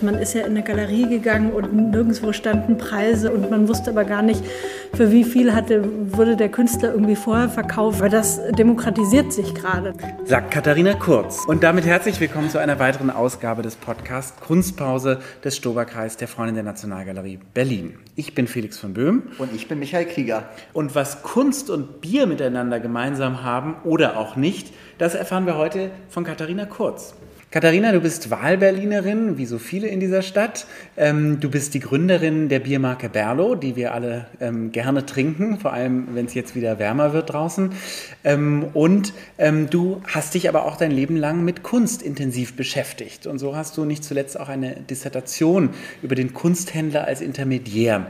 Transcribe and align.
Man 0.00 0.14
ist 0.14 0.32
ja 0.32 0.42
in 0.42 0.52
eine 0.52 0.62
Galerie 0.62 1.08
gegangen 1.08 1.50
und 1.50 1.74
nirgendwo 1.90 2.32
standen 2.32 2.78
Preise 2.78 3.32
und 3.32 3.50
man 3.50 3.66
wusste 3.66 3.90
aber 3.90 4.04
gar 4.04 4.22
nicht, 4.22 4.44
für 4.94 5.10
wie 5.10 5.24
viel 5.24 5.52
hatte, 5.52 5.82
wurde 6.16 6.36
der 6.36 6.50
Künstler 6.50 6.92
irgendwie 6.92 7.16
vorher 7.16 7.48
verkauft. 7.48 7.98
Weil 7.98 8.08
das 8.08 8.40
demokratisiert 8.52 9.32
sich 9.32 9.56
gerade. 9.56 9.94
Sagt 10.24 10.52
Katharina 10.52 10.94
Kurz. 10.94 11.44
Und 11.48 11.64
damit 11.64 11.84
herzlich 11.84 12.20
willkommen 12.20 12.48
zu 12.48 12.58
einer 12.58 12.78
weiteren 12.78 13.10
Ausgabe 13.10 13.62
des 13.62 13.74
Podcasts 13.74 14.40
Kunstpause 14.40 15.18
des 15.42 15.56
Stoberkreis 15.56 16.16
der 16.16 16.28
Freundin 16.28 16.54
der 16.54 16.62
Nationalgalerie 16.62 17.40
Berlin. 17.52 17.98
Ich 18.14 18.36
bin 18.36 18.46
Felix 18.46 18.78
von 18.78 18.94
Böhm. 18.94 19.24
Und 19.38 19.52
ich 19.52 19.66
bin 19.66 19.80
Michael 19.80 20.06
Krieger. 20.06 20.44
Und 20.74 20.94
was 20.94 21.24
Kunst 21.24 21.70
und 21.70 22.00
Bier 22.00 22.28
miteinander 22.28 22.78
gemeinsam 22.78 23.42
haben 23.42 23.74
oder 23.82 24.16
auch 24.16 24.36
nicht, 24.36 24.72
das 24.98 25.16
erfahren 25.16 25.44
wir 25.46 25.56
heute 25.56 25.90
von 26.08 26.22
Katharina 26.22 26.66
Kurz. 26.66 27.16
Katharina, 27.50 27.92
du 27.92 28.00
bist 28.00 28.30
Wahlberlinerin, 28.30 29.38
wie 29.38 29.46
so 29.46 29.56
viele 29.56 29.88
in 29.88 30.00
dieser 30.00 30.20
Stadt. 30.20 30.66
Ähm, 30.98 31.40
du 31.40 31.48
bist 31.48 31.72
die 31.72 31.80
Gründerin 31.80 32.50
der 32.50 32.58
Biermarke 32.58 33.08
Berlo, 33.08 33.54
die 33.54 33.74
wir 33.74 33.94
alle 33.94 34.26
ähm, 34.38 34.70
gerne 34.70 35.06
trinken, 35.06 35.58
vor 35.58 35.72
allem 35.72 36.08
wenn 36.12 36.26
es 36.26 36.34
jetzt 36.34 36.54
wieder 36.54 36.78
wärmer 36.78 37.14
wird 37.14 37.32
draußen. 37.32 37.70
Ähm, 38.22 38.66
und 38.74 39.14
du 39.70 40.02
hast 40.04 40.34
dich 40.34 40.48
aber 40.48 40.66
auch 40.66 40.76
dein 40.76 40.90
Leben 40.90 41.16
lang 41.16 41.42
mit 41.42 41.62
Kunst 41.62 42.02
intensiv 42.02 42.54
beschäftigt. 42.54 43.26
Und 43.26 43.38
so 43.38 43.56
hast 43.56 43.78
du 43.78 43.86
nicht 43.86 44.04
zuletzt 44.04 44.38
auch 44.38 44.50
eine 44.50 44.74
Dissertation 44.74 45.70
über 46.02 46.14
den 46.14 46.34
Kunsthändler 46.34 47.06
als 47.06 47.20
Intermediär 47.20 48.08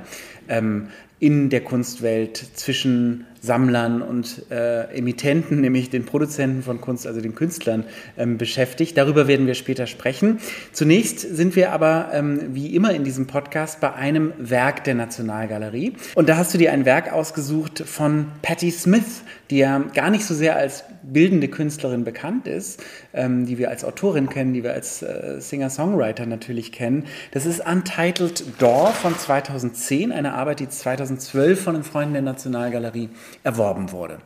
in 1.21 1.51
der 1.51 1.61
Kunstwelt 1.61 2.37
zwischen 2.55 3.27
Sammlern 3.41 4.03
und 4.03 4.51
äh, 4.51 4.85
Emittenten, 4.97 5.61
nämlich 5.61 5.91
den 5.91 6.05
Produzenten 6.05 6.63
von 6.63 6.81
Kunst, 6.81 7.07
also 7.07 7.21
den 7.21 7.35
Künstlern, 7.35 7.85
ähm, 8.17 8.39
beschäftigt. 8.39 8.97
Darüber 8.97 9.29
werden 9.29 9.47
wir 9.47 9.55
später 9.55 9.87
sprechen. 9.87 10.39
Zunächst 10.73 11.21
sind 11.21 11.57
wir 11.57 11.73
aber, 11.73 12.11
ähm, 12.13 12.55
wie 12.55 12.75
immer 12.75 12.93
in 12.93 13.05
diesem 13.05 13.27
Podcast, 13.27 13.81
bei 13.81 13.93
einem 13.93 14.33
Werk 14.39 14.85
der 14.85 14.95
Nationalgalerie. 14.95 15.95
Und 16.15 16.29
da 16.29 16.37
hast 16.37 16.55
du 16.55 16.59
dir 16.59 16.73
ein 16.73 16.85
Werk 16.85 17.13
ausgesucht 17.13 17.83
von 17.87 18.27
Patti 18.43 18.71
Smith, 18.71 19.23
die 19.51 19.59
ja 19.59 19.79
gar 19.95 20.11
nicht 20.11 20.25
so 20.25 20.35
sehr 20.35 20.57
als 20.57 20.85
bildende 21.03 21.49
Künstlerin 21.49 22.05
bekannt 22.05 22.47
ist, 22.47 22.83
ähm, 23.15 23.47
die 23.47 23.59
wir 23.59 23.71
als 23.71 23.85
Autorin 23.85 24.29
kennen, 24.29 24.53
die 24.53 24.63
wir 24.63 24.73
als 24.73 25.03
äh, 25.03 25.41
Singer-Songwriter 25.41 26.27
natürlich 26.27 26.73
kennen. 26.73 27.05
Das 27.33 27.47
ist 27.47 27.61
Untitled 27.67 28.45
Door 28.59 28.89
von 28.89 29.17
2010, 29.17 30.13
eine 30.13 30.35
Arbeit, 30.35 30.61
die 30.61 30.69
2012 30.69 31.63
von 31.63 31.75
den 31.75 31.85
Freunden 31.85 32.15
der 32.15 32.23
Nationalgalerie 32.23 33.09
erworben 33.45 33.93
wurde. 33.93 34.19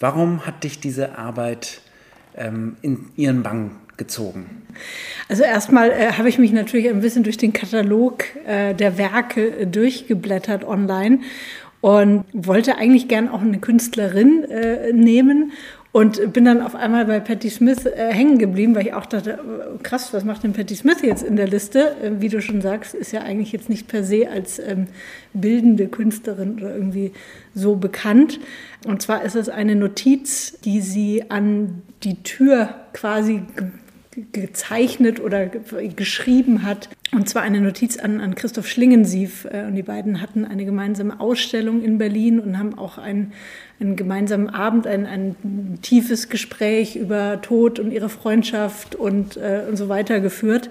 Warum 0.00 0.46
hat 0.46 0.64
dich 0.64 0.80
diese 0.80 1.18
Arbeit 1.18 1.80
ähm, 2.36 2.76
in 2.82 3.10
ihren 3.16 3.42
Bann 3.42 3.72
gezogen? 3.96 4.62
Also 5.28 5.42
erstmal 5.42 5.90
äh, 5.90 6.12
habe 6.12 6.28
ich 6.28 6.38
mich 6.38 6.52
natürlich 6.52 6.88
ein 6.88 7.00
bisschen 7.00 7.24
durch 7.24 7.38
den 7.38 7.52
Katalog 7.52 8.24
äh, 8.46 8.74
der 8.74 8.98
Werke 8.98 9.60
äh, 9.60 9.66
durchgeblättert 9.66 10.64
online 10.64 11.20
und 11.80 12.24
wollte 12.32 12.78
eigentlich 12.78 13.08
gern 13.08 13.28
auch 13.28 13.40
eine 13.40 13.58
Künstlerin 13.58 14.44
äh, 14.44 14.92
nehmen 14.92 15.52
und 15.96 16.34
bin 16.34 16.44
dann 16.44 16.60
auf 16.60 16.74
einmal 16.74 17.06
bei 17.06 17.20
Patti 17.20 17.48
Smith 17.48 17.86
äh, 17.86 18.12
hängen 18.12 18.36
geblieben, 18.36 18.74
weil 18.74 18.86
ich 18.86 18.92
auch 18.92 19.06
dachte, 19.06 19.30
äh, 19.30 19.82
krass, 19.82 20.12
was 20.12 20.24
macht 20.24 20.42
denn 20.42 20.52
Patti 20.52 20.76
Smith 20.76 21.00
jetzt 21.00 21.22
in 21.22 21.36
der 21.36 21.48
Liste? 21.48 21.96
Äh, 22.02 22.20
wie 22.20 22.28
du 22.28 22.42
schon 22.42 22.60
sagst, 22.60 22.92
ist 22.92 23.12
ja 23.12 23.22
eigentlich 23.22 23.50
jetzt 23.52 23.70
nicht 23.70 23.88
per 23.88 24.04
se 24.04 24.28
als 24.28 24.58
ähm, 24.58 24.88
bildende 25.32 25.88
Künstlerin 25.88 26.58
oder 26.58 26.74
irgendwie 26.74 27.12
so 27.54 27.76
bekannt. 27.76 28.40
Und 28.86 29.00
zwar 29.00 29.22
ist 29.22 29.36
es 29.36 29.48
eine 29.48 29.74
Notiz, 29.74 30.60
die 30.66 30.82
sie 30.82 31.30
an 31.30 31.80
die 32.02 32.22
Tür 32.22 32.74
quasi 32.92 33.44
gezeichnet 34.32 35.20
oder 35.20 35.46
geschrieben 35.46 36.62
hat. 36.62 36.88
Und 37.12 37.28
zwar 37.28 37.42
eine 37.42 37.60
Notiz 37.60 37.98
an, 37.98 38.20
an 38.20 38.34
Christoph 38.34 38.66
Schlingensief. 38.66 39.46
Äh, 39.50 39.64
und 39.66 39.74
die 39.74 39.82
beiden 39.82 40.20
hatten 40.20 40.44
eine 40.44 40.64
gemeinsame 40.64 41.20
Ausstellung 41.20 41.82
in 41.82 41.98
Berlin 41.98 42.40
und 42.40 42.58
haben 42.58 42.78
auch 42.78 42.98
einen, 42.98 43.32
einen 43.78 43.96
gemeinsamen 43.96 44.48
Abend, 44.48 44.86
ein, 44.86 45.06
ein 45.06 45.78
tiefes 45.82 46.28
Gespräch 46.28 46.96
über 46.96 47.40
Tod 47.42 47.78
und 47.78 47.92
ihre 47.92 48.08
Freundschaft 48.08 48.94
und, 48.94 49.36
äh, 49.36 49.64
und 49.68 49.76
so 49.76 49.88
weiter 49.88 50.20
geführt. 50.20 50.70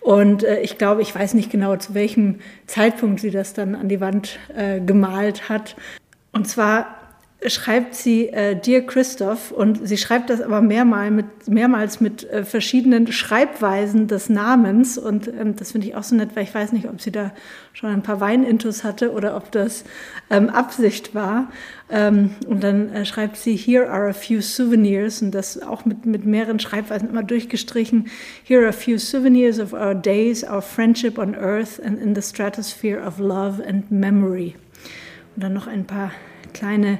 Und 0.00 0.44
äh, 0.44 0.60
ich 0.60 0.78
glaube, 0.78 1.02
ich 1.02 1.14
weiß 1.14 1.34
nicht 1.34 1.50
genau, 1.50 1.76
zu 1.76 1.94
welchem 1.94 2.36
Zeitpunkt 2.66 3.20
sie 3.20 3.30
das 3.30 3.52
dann 3.54 3.74
an 3.74 3.88
die 3.88 4.00
Wand 4.00 4.38
äh, 4.56 4.80
gemalt 4.80 5.48
hat. 5.48 5.76
Und 6.32 6.48
zwar 6.48 7.05
schreibt 7.44 7.94
sie 7.94 8.28
äh, 8.28 8.56
Dear 8.58 8.80
Christoph 8.80 9.52
und 9.52 9.86
sie 9.86 9.98
schreibt 9.98 10.30
das 10.30 10.40
aber 10.40 10.62
mehrmal 10.62 11.10
mit, 11.10 11.26
mehrmals 11.46 12.00
mit 12.00 12.28
äh, 12.30 12.44
verschiedenen 12.44 13.12
Schreibweisen 13.12 14.08
des 14.08 14.30
Namens 14.30 14.96
und 14.96 15.28
ähm, 15.28 15.54
das 15.54 15.72
finde 15.72 15.86
ich 15.86 15.94
auch 15.94 16.02
so 16.02 16.16
nett, 16.16 16.30
weil 16.34 16.44
ich 16.44 16.54
weiß 16.54 16.72
nicht, 16.72 16.88
ob 16.88 17.00
sie 17.00 17.12
da 17.12 17.32
schon 17.74 17.90
ein 17.90 18.02
paar 18.02 18.20
Weinintus 18.20 18.84
hatte 18.84 19.12
oder 19.12 19.36
ob 19.36 19.52
das 19.52 19.84
ähm, 20.30 20.48
Absicht 20.48 21.14
war. 21.14 21.50
Ähm, 21.90 22.30
und 22.48 22.64
dann 22.64 22.92
äh, 22.92 23.04
schreibt 23.04 23.36
sie 23.36 23.54
Here 23.54 23.90
are 23.90 24.08
a 24.08 24.14
few 24.14 24.40
souvenirs 24.40 25.20
und 25.20 25.32
das 25.32 25.60
auch 25.62 25.84
mit, 25.84 26.06
mit 26.06 26.24
mehreren 26.24 26.58
Schreibweisen 26.58 27.10
immer 27.10 27.22
durchgestrichen. 27.22 28.08
Here 28.44 28.62
are 28.62 28.70
a 28.70 28.72
few 28.72 28.98
souvenirs 28.98 29.60
of 29.60 29.74
our 29.74 29.94
days, 29.94 30.42
our 30.42 30.62
friendship 30.62 31.18
on 31.18 31.34
earth 31.34 31.78
and 31.84 32.00
in 32.00 32.14
the 32.14 32.22
stratosphere 32.22 33.06
of 33.06 33.18
love 33.18 33.62
and 33.62 33.90
memory. 33.90 34.54
Und 35.36 35.44
dann 35.44 35.52
noch 35.52 35.66
ein 35.66 35.84
paar 35.84 36.12
kleine 36.56 36.98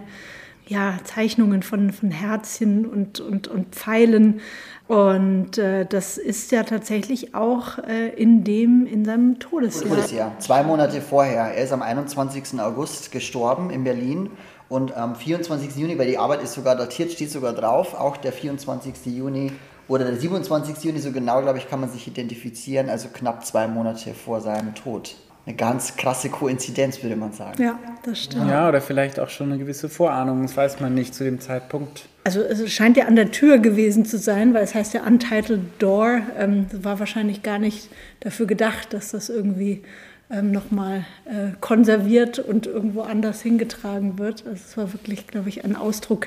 ja, 0.68 0.98
Zeichnungen 1.04 1.62
von, 1.62 1.92
von 1.92 2.10
Herzchen 2.10 2.86
und, 2.86 3.20
und, 3.20 3.48
und 3.48 3.74
Pfeilen. 3.74 4.40
Und 4.88 5.58
äh, 5.58 5.86
das 5.86 6.18
ist 6.18 6.50
ja 6.52 6.62
tatsächlich 6.64 7.34
auch 7.34 7.78
äh, 7.78 8.08
in 8.08 8.44
dem, 8.44 8.86
in 8.86 9.04
seinem 9.04 9.38
Todesjahr. 9.38 9.96
Todesjahr, 9.96 10.38
zwei 10.38 10.62
Monate 10.62 11.00
vorher. 11.00 11.54
Er 11.54 11.64
ist 11.64 11.72
am 11.72 11.82
21. 11.82 12.60
August 12.60 13.12
gestorben 13.12 13.70
in 13.70 13.84
Berlin 13.84 14.30
und 14.68 14.96
am 14.96 15.14
24. 15.14 15.76
Juni, 15.76 15.98
weil 15.98 16.08
die 16.08 16.18
Arbeit 16.18 16.42
ist 16.42 16.54
sogar 16.54 16.76
datiert, 16.76 17.12
steht 17.12 17.30
sogar 17.30 17.52
drauf, 17.52 17.94
auch 17.94 18.16
der 18.16 18.32
24. 18.32 19.06
Juni 19.06 19.52
oder 19.88 20.04
der 20.04 20.16
27. 20.16 20.82
Juni, 20.82 20.98
so 20.98 21.12
genau, 21.12 21.42
glaube 21.42 21.58
ich, 21.58 21.68
kann 21.68 21.80
man 21.80 21.88
sich 21.88 22.08
identifizieren, 22.08 22.88
also 22.88 23.08
knapp 23.12 23.46
zwei 23.46 23.68
Monate 23.68 24.14
vor 24.14 24.40
seinem 24.40 24.74
Tod 24.74 25.14
eine 25.46 25.54
ganz 25.54 25.96
krasse 25.96 26.28
Koinzidenz, 26.28 27.02
würde 27.02 27.14
man 27.14 27.32
sagen. 27.32 27.62
Ja, 27.62 27.78
das 28.04 28.24
stimmt. 28.24 28.48
Ja, 28.48 28.68
oder 28.68 28.80
vielleicht 28.80 29.20
auch 29.20 29.28
schon 29.28 29.52
eine 29.52 29.58
gewisse 29.58 29.88
Vorahnung, 29.88 30.42
das 30.42 30.56
weiß 30.56 30.80
man 30.80 30.94
nicht 30.94 31.14
zu 31.14 31.22
dem 31.22 31.40
Zeitpunkt. 31.40 32.08
Also 32.24 32.40
es 32.40 32.68
scheint 32.72 32.96
ja 32.96 33.06
an 33.06 33.14
der 33.14 33.30
Tür 33.30 33.58
gewesen 33.58 34.04
zu 34.04 34.18
sein, 34.18 34.52
weil 34.54 34.64
es 34.64 34.74
heißt 34.74 34.94
ja 34.94 35.06
Untitled 35.06 35.60
Door. 35.78 36.22
Ähm, 36.36 36.66
war 36.72 36.98
wahrscheinlich 36.98 37.44
gar 37.44 37.60
nicht 37.60 37.88
dafür 38.18 38.46
gedacht, 38.46 38.92
dass 38.92 39.12
das 39.12 39.28
irgendwie 39.28 39.82
ähm, 40.28 40.50
nochmal 40.50 41.04
äh, 41.26 41.52
konserviert 41.60 42.40
und 42.40 42.66
irgendwo 42.66 43.02
anders 43.02 43.42
hingetragen 43.42 44.18
wird. 44.18 44.44
Also 44.44 44.62
es 44.66 44.76
war 44.76 44.92
wirklich, 44.92 45.28
glaube 45.28 45.48
ich, 45.48 45.64
ein 45.64 45.76
Ausdruck 45.76 46.26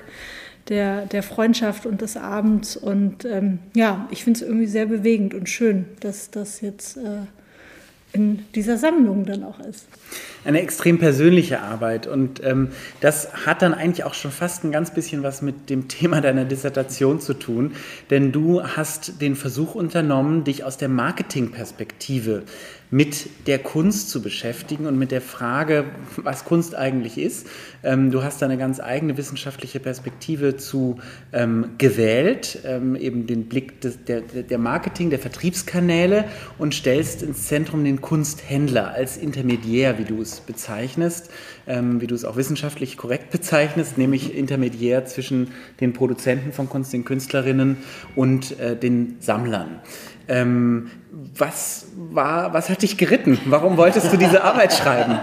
der, 0.69 1.07
der 1.07 1.23
Freundschaft 1.23 1.85
und 1.85 1.99
des 1.99 2.15
Abends. 2.15 2.77
Und 2.77 3.25
ähm, 3.25 3.59
ja, 3.75 4.07
ich 4.11 4.23
finde 4.23 4.39
es 4.39 4.45
irgendwie 4.47 4.67
sehr 4.67 4.85
bewegend 4.85 5.33
und 5.33 5.49
schön, 5.49 5.83
dass 5.99 6.31
das 6.31 6.61
jetzt... 6.61 6.95
Äh, 6.95 7.23
in 8.13 8.45
dieser 8.55 8.77
Sammlung 8.77 9.25
dann 9.25 9.43
auch 9.43 9.59
ist. 9.59 9.87
Eine 10.45 10.61
extrem 10.61 10.99
persönliche 10.99 11.61
Arbeit 11.61 12.07
und 12.07 12.43
ähm, 12.43 12.69
das 13.01 13.45
hat 13.45 13.61
dann 13.61 13.73
eigentlich 13.73 14.05
auch 14.05 14.13
schon 14.13 14.31
fast 14.31 14.63
ein 14.63 14.71
ganz 14.71 14.93
bisschen 14.93 15.23
was 15.23 15.41
mit 15.41 15.69
dem 15.69 15.87
Thema 15.87 16.21
deiner 16.21 16.45
Dissertation 16.45 17.19
zu 17.19 17.33
tun, 17.33 17.73
denn 18.09 18.31
du 18.31 18.63
hast 18.63 19.21
den 19.21 19.35
Versuch 19.35 19.75
unternommen, 19.75 20.43
dich 20.43 20.63
aus 20.63 20.77
der 20.77 20.89
Marketingperspektive 20.89 22.43
mit 22.91 23.47
der 23.47 23.59
Kunst 23.59 24.09
zu 24.09 24.21
beschäftigen 24.21 24.87
und 24.87 24.97
mit 24.97 25.11
der 25.11 25.21
Frage, 25.21 25.85
was 26.17 26.43
Kunst 26.43 26.73
eigentlich 26.73 27.17
ist. 27.17 27.47
Ähm, 27.83 28.11
du 28.11 28.23
hast 28.23 28.41
da 28.41 28.47
eine 28.47 28.57
ganz 28.57 28.79
eigene 28.79 29.15
wissenschaftliche 29.17 29.79
Perspektive 29.79 30.57
zu 30.57 30.97
ähm, 31.31 31.71
gewählt, 31.77 32.59
ähm, 32.65 32.95
eben 32.95 33.27
den 33.27 33.45
Blick 33.45 33.81
des, 33.81 34.03
der, 34.05 34.21
der 34.21 34.57
Marketing, 34.57 35.11
der 35.11 35.19
Vertriebskanäle 35.19 36.25
und 36.57 36.73
stellst 36.73 37.21
ins 37.21 37.47
Zentrum 37.47 37.83
den 37.83 38.01
Kunsthändler 38.01 38.91
als 38.91 39.17
Intermediär, 39.17 39.99
wie 39.99 40.05
du 40.05 40.21
es 40.21 40.28
bezeichnest, 40.45 41.29
ähm, 41.67 42.01
wie 42.01 42.07
du 42.07 42.15
es 42.15 42.25
auch 42.25 42.35
wissenschaftlich 42.35 42.97
korrekt 42.97 43.31
bezeichnest, 43.31 43.97
nämlich 43.97 44.35
Intermediär 44.35 45.05
zwischen 45.05 45.51
den 45.79 45.93
Produzenten 45.93 46.51
von 46.53 46.69
Kunst, 46.69 46.93
den 46.93 47.05
Künstlerinnen 47.05 47.77
und 48.15 48.59
äh, 48.59 48.75
den 48.75 49.17
Sammlern. 49.19 49.79
Ähm, 50.27 50.91
was, 51.35 51.87
war, 51.95 52.53
was 52.53 52.69
hat 52.69 52.83
dich 52.83 52.97
geritten? 52.97 53.39
Warum 53.45 53.77
wolltest 53.77 54.13
du 54.13 54.17
diese 54.17 54.43
Arbeit 54.43 54.73
schreiben? 54.73 55.17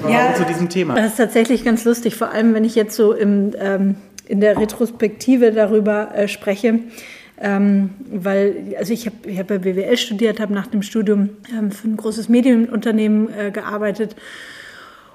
Warum 0.00 0.14
ja, 0.14 0.34
zu 0.34 0.44
diesem 0.44 0.68
Thema? 0.68 0.94
Das 0.94 1.06
ist 1.06 1.16
tatsächlich 1.16 1.64
ganz 1.64 1.84
lustig, 1.84 2.14
vor 2.14 2.30
allem 2.30 2.54
wenn 2.54 2.64
ich 2.64 2.76
jetzt 2.76 2.94
so 2.94 3.12
im, 3.12 3.52
ähm, 3.58 3.96
in 4.26 4.40
der 4.40 4.56
Retrospektive 4.56 5.52
darüber 5.52 6.14
äh, 6.14 6.28
spreche. 6.28 6.80
Ähm, 7.40 7.90
weil, 8.10 8.74
also 8.78 8.92
ich 8.92 9.06
habe 9.06 9.16
ich 9.24 9.38
hab 9.38 9.46
bei 9.46 9.58
BWL 9.58 9.96
studiert, 9.96 10.40
habe 10.40 10.52
nach 10.52 10.66
dem 10.66 10.82
Studium 10.82 11.30
ähm, 11.56 11.70
für 11.70 11.88
ein 11.88 11.96
großes 11.96 12.28
Medienunternehmen 12.28 13.28
äh, 13.32 13.50
gearbeitet 13.52 14.16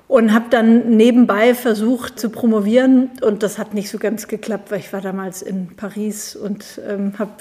und 0.07 0.33
habe 0.33 0.45
dann 0.49 0.95
nebenbei 0.95 1.55
versucht 1.55 2.19
zu 2.19 2.29
promovieren 2.29 3.09
und 3.21 3.41
das 3.41 3.57
hat 3.57 3.73
nicht 3.73 3.89
so 3.89 3.97
ganz 3.97 4.27
geklappt, 4.27 4.69
weil 4.69 4.79
ich 4.79 4.93
war 4.93 5.01
damals 5.01 5.41
in 5.41 5.75
Paris 5.75 6.35
und 6.35 6.79
ähm, 6.87 7.13
habe 7.17 7.31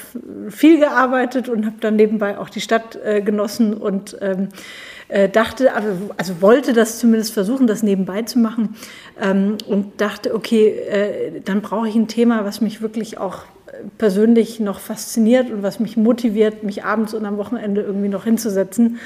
viel 0.48 0.78
gearbeitet 0.78 1.48
und 1.48 1.66
habe 1.66 1.76
dann 1.80 1.96
nebenbei 1.96 2.38
auch 2.38 2.48
die 2.48 2.60
Stadt 2.60 2.98
äh, 3.04 3.20
genossen 3.20 3.74
und 3.74 4.16
ähm, 4.20 4.48
äh, 5.08 5.28
dachte, 5.28 5.74
also, 5.74 5.90
also, 6.16 6.40
wollte 6.40 6.72
das 6.72 6.98
zumindest 6.98 7.34
versuchen, 7.34 7.66
das 7.66 7.82
nebenbei 7.82 8.22
zu 8.22 8.38
machen 8.38 8.76
ähm, 9.20 9.58
und 9.66 10.00
dachte, 10.00 10.34
okay, 10.34 10.68
äh, 10.68 11.40
dann 11.44 11.60
brauche 11.60 11.88
ich 11.88 11.94
ein 11.94 12.08
Thema, 12.08 12.46
was 12.46 12.62
mich 12.62 12.80
wirklich 12.80 13.18
auch 13.18 13.44
persönlich 13.98 14.60
noch 14.60 14.80
fasziniert 14.80 15.50
und 15.50 15.62
was 15.62 15.80
mich 15.80 15.96
motiviert, 15.96 16.62
mich 16.62 16.84
abends 16.84 17.14
und 17.14 17.24
am 17.24 17.36
Wochenende 17.36 17.80
irgendwie 17.80 18.08
noch 18.08 18.24
hinzusetzen. 18.24 18.98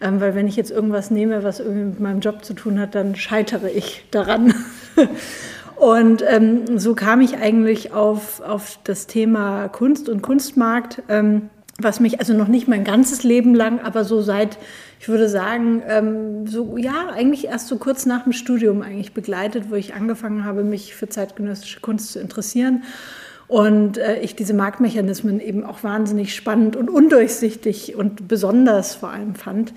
Ähm, 0.00 0.20
weil 0.20 0.34
wenn 0.34 0.48
ich 0.48 0.56
jetzt 0.56 0.70
irgendwas 0.70 1.10
nehme, 1.10 1.44
was 1.44 1.60
irgendwie 1.60 1.84
mit 1.84 2.00
meinem 2.00 2.20
Job 2.20 2.44
zu 2.44 2.54
tun 2.54 2.78
hat, 2.78 2.94
dann 2.94 3.14
scheitere 3.14 3.70
ich 3.70 4.04
daran. 4.10 4.54
und 5.76 6.24
ähm, 6.28 6.78
so 6.78 6.94
kam 6.94 7.20
ich 7.20 7.38
eigentlich 7.38 7.92
auf, 7.92 8.40
auf 8.40 8.78
das 8.84 9.06
Thema 9.06 9.68
Kunst 9.68 10.08
und 10.08 10.22
Kunstmarkt, 10.22 11.02
ähm, 11.08 11.50
was 11.78 12.00
mich 12.00 12.20
also 12.20 12.34
noch 12.34 12.48
nicht 12.48 12.68
mein 12.68 12.84
ganzes 12.84 13.22
Leben 13.22 13.54
lang, 13.54 13.80
aber 13.80 14.04
so 14.04 14.20
seit, 14.20 14.58
ich 15.00 15.08
würde 15.08 15.28
sagen, 15.28 15.82
ähm, 15.88 16.46
so 16.46 16.76
ja, 16.76 17.08
eigentlich 17.12 17.46
erst 17.46 17.68
so 17.68 17.76
kurz 17.76 18.04
nach 18.06 18.24
dem 18.24 18.32
Studium 18.32 18.82
eigentlich 18.82 19.14
begleitet, 19.14 19.64
wo 19.70 19.74
ich 19.74 19.94
angefangen 19.94 20.44
habe, 20.44 20.64
mich 20.64 20.94
für 20.94 21.08
zeitgenössische 21.08 21.80
Kunst 21.80 22.12
zu 22.12 22.20
interessieren. 22.20 22.82
Und 23.52 23.98
äh, 23.98 24.18
ich 24.20 24.34
diese 24.34 24.54
Marktmechanismen 24.54 25.38
eben 25.38 25.62
auch 25.62 25.84
wahnsinnig 25.84 26.34
spannend 26.34 26.74
und 26.74 26.88
undurchsichtig 26.88 27.94
und 27.94 28.26
besonders 28.26 28.94
vor 28.94 29.10
allem 29.10 29.34
fand. 29.34 29.74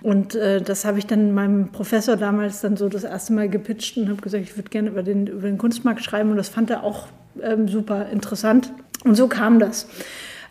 Und 0.00 0.34
äh, 0.34 0.62
das 0.62 0.86
habe 0.86 0.98
ich 0.98 1.06
dann 1.06 1.34
meinem 1.34 1.68
Professor 1.68 2.16
damals 2.16 2.62
dann 2.62 2.78
so 2.78 2.88
das 2.88 3.04
erste 3.04 3.34
Mal 3.34 3.50
gepitcht 3.50 3.98
und 3.98 4.08
habe 4.08 4.22
gesagt, 4.22 4.44
ich 4.44 4.56
würde 4.56 4.70
gerne 4.70 4.88
über 4.88 5.02
den, 5.02 5.26
über 5.26 5.46
den 5.46 5.58
Kunstmarkt 5.58 6.02
schreiben. 6.02 6.30
Und 6.30 6.38
das 6.38 6.48
fand 6.48 6.70
er 6.70 6.82
auch 6.84 7.08
ähm, 7.42 7.68
super 7.68 8.08
interessant. 8.08 8.72
Und 9.04 9.14
so 9.14 9.28
kam 9.28 9.58
das. 9.58 9.88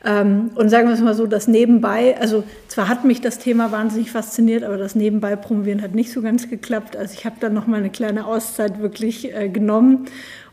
Ähm, 0.06 0.51
und 0.53 0.69
sagen 0.69 0.88
wir 0.88 0.94
es 0.94 1.01
mal 1.01 1.15
so, 1.15 1.25
das 1.25 1.47
Nebenbei, 1.47 2.15
also 2.19 2.44
zwar 2.68 2.89
hat 2.89 3.06
mich 3.06 3.21
das 3.21 3.39
Thema 3.39 3.71
wahnsinnig 3.71 4.12
fasziniert, 4.12 4.63
aber 4.63 4.77
das 4.77 4.94
Nebenbei 4.94 5.35
promovieren 5.35 5.81
hat 5.81 5.95
nicht 5.95 6.12
so 6.12 6.21
ganz 6.21 6.47
geklappt. 6.47 6.95
Also 6.95 7.15
ich 7.18 7.25
habe 7.25 7.38
dann 7.39 7.56
noch 7.56 7.65
mal 7.65 7.77
eine 7.77 7.89
kleine 7.89 8.27
Auszeit 8.27 8.80
wirklich 8.80 9.33
äh, 9.35 9.50
genommen 9.50 10.06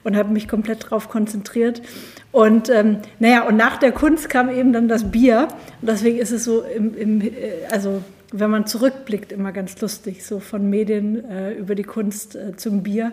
und 0.04 0.16
habe 0.16 0.32
mich 0.32 0.46
komplett 0.46 0.84
darauf 0.84 1.08
konzentriert. 1.08 1.82
Und 2.30 2.68
ähm, 2.68 2.98
naja, 3.18 3.46
und 3.46 3.56
nach 3.56 3.78
der 3.78 3.92
Kunst 3.92 4.28
kam 4.28 4.50
eben 4.50 4.72
dann 4.72 4.88
das 4.88 5.10
Bier. 5.10 5.48
Und 5.80 5.88
deswegen 5.90 6.18
ist 6.18 6.30
es 6.30 6.44
so, 6.44 6.62
im, 6.62 6.96
im, 6.96 7.20
äh, 7.20 7.32
also 7.70 8.02
wenn 8.36 8.50
man 8.50 8.66
zurückblickt, 8.66 9.30
immer 9.30 9.52
ganz 9.52 9.80
lustig, 9.80 10.26
so 10.26 10.40
von 10.40 10.68
Medien 10.68 11.24
äh, 11.30 11.52
über 11.52 11.76
die 11.76 11.84
Kunst 11.84 12.34
äh, 12.34 12.56
zum 12.56 12.82
Bier. 12.82 13.12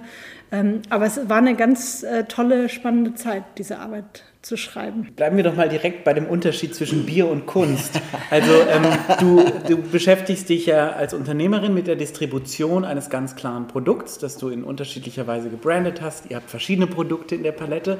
Ähm, 0.51 0.81
aber 0.89 1.05
es 1.05 1.29
war 1.29 1.37
eine 1.37 1.55
ganz 1.55 2.01
äh, 2.01 2.23
tolle, 2.23 2.69
spannende 2.69 3.13
Zeit, 3.13 3.43
diese 3.59 3.77
Arbeit 3.77 4.23
zu 4.41 4.57
schreiben. 4.57 5.09
Bleiben 5.15 5.37
wir 5.37 5.43
doch 5.43 5.55
mal 5.55 5.69
direkt 5.69 6.03
bei 6.03 6.13
dem 6.13 6.25
Unterschied 6.25 6.73
zwischen 6.73 7.05
Bier 7.05 7.27
und 7.29 7.45
Kunst. 7.45 8.01
Also 8.31 8.51
ähm, 8.51 8.87
du, 9.19 9.45
du, 9.67 9.77
beschäftigst 9.77 10.49
dich 10.49 10.65
ja 10.65 10.93
als 10.93 11.13
Unternehmerin 11.13 11.73
mit 11.73 11.85
der 11.85 11.95
Distribution 11.95 12.83
eines 12.83 13.11
ganz 13.11 13.35
klaren 13.35 13.67
Produkts, 13.67 14.17
das 14.17 14.37
du 14.37 14.49
in 14.49 14.63
unterschiedlicher 14.63 15.27
Weise 15.27 15.49
gebrandet 15.49 16.01
hast. 16.01 16.31
Ihr 16.31 16.37
habt 16.37 16.49
verschiedene 16.49 16.87
Produkte 16.87 17.35
in 17.35 17.43
der 17.43 17.51
Palette. 17.51 17.99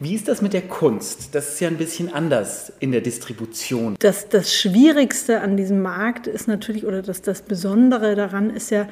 Wie 0.00 0.14
ist 0.14 0.28
das 0.28 0.42
mit 0.42 0.52
der 0.52 0.62
Kunst? 0.62 1.34
Das 1.34 1.54
ist 1.54 1.60
ja 1.60 1.68
ein 1.68 1.76
bisschen 1.76 2.12
anders 2.12 2.72
in 2.80 2.92
der 2.92 3.00
Distribution. 3.00 3.96
Das, 4.00 4.28
das 4.28 4.54
Schwierigste 4.54 5.40
an 5.40 5.56
diesem 5.56 5.82
Markt 5.82 6.26
ist 6.26 6.48
natürlich, 6.48 6.84
oder 6.84 7.02
das, 7.02 7.22
das 7.22 7.42
Besondere 7.42 8.14
daran 8.14 8.50
ist 8.50 8.70
ja 8.70 8.88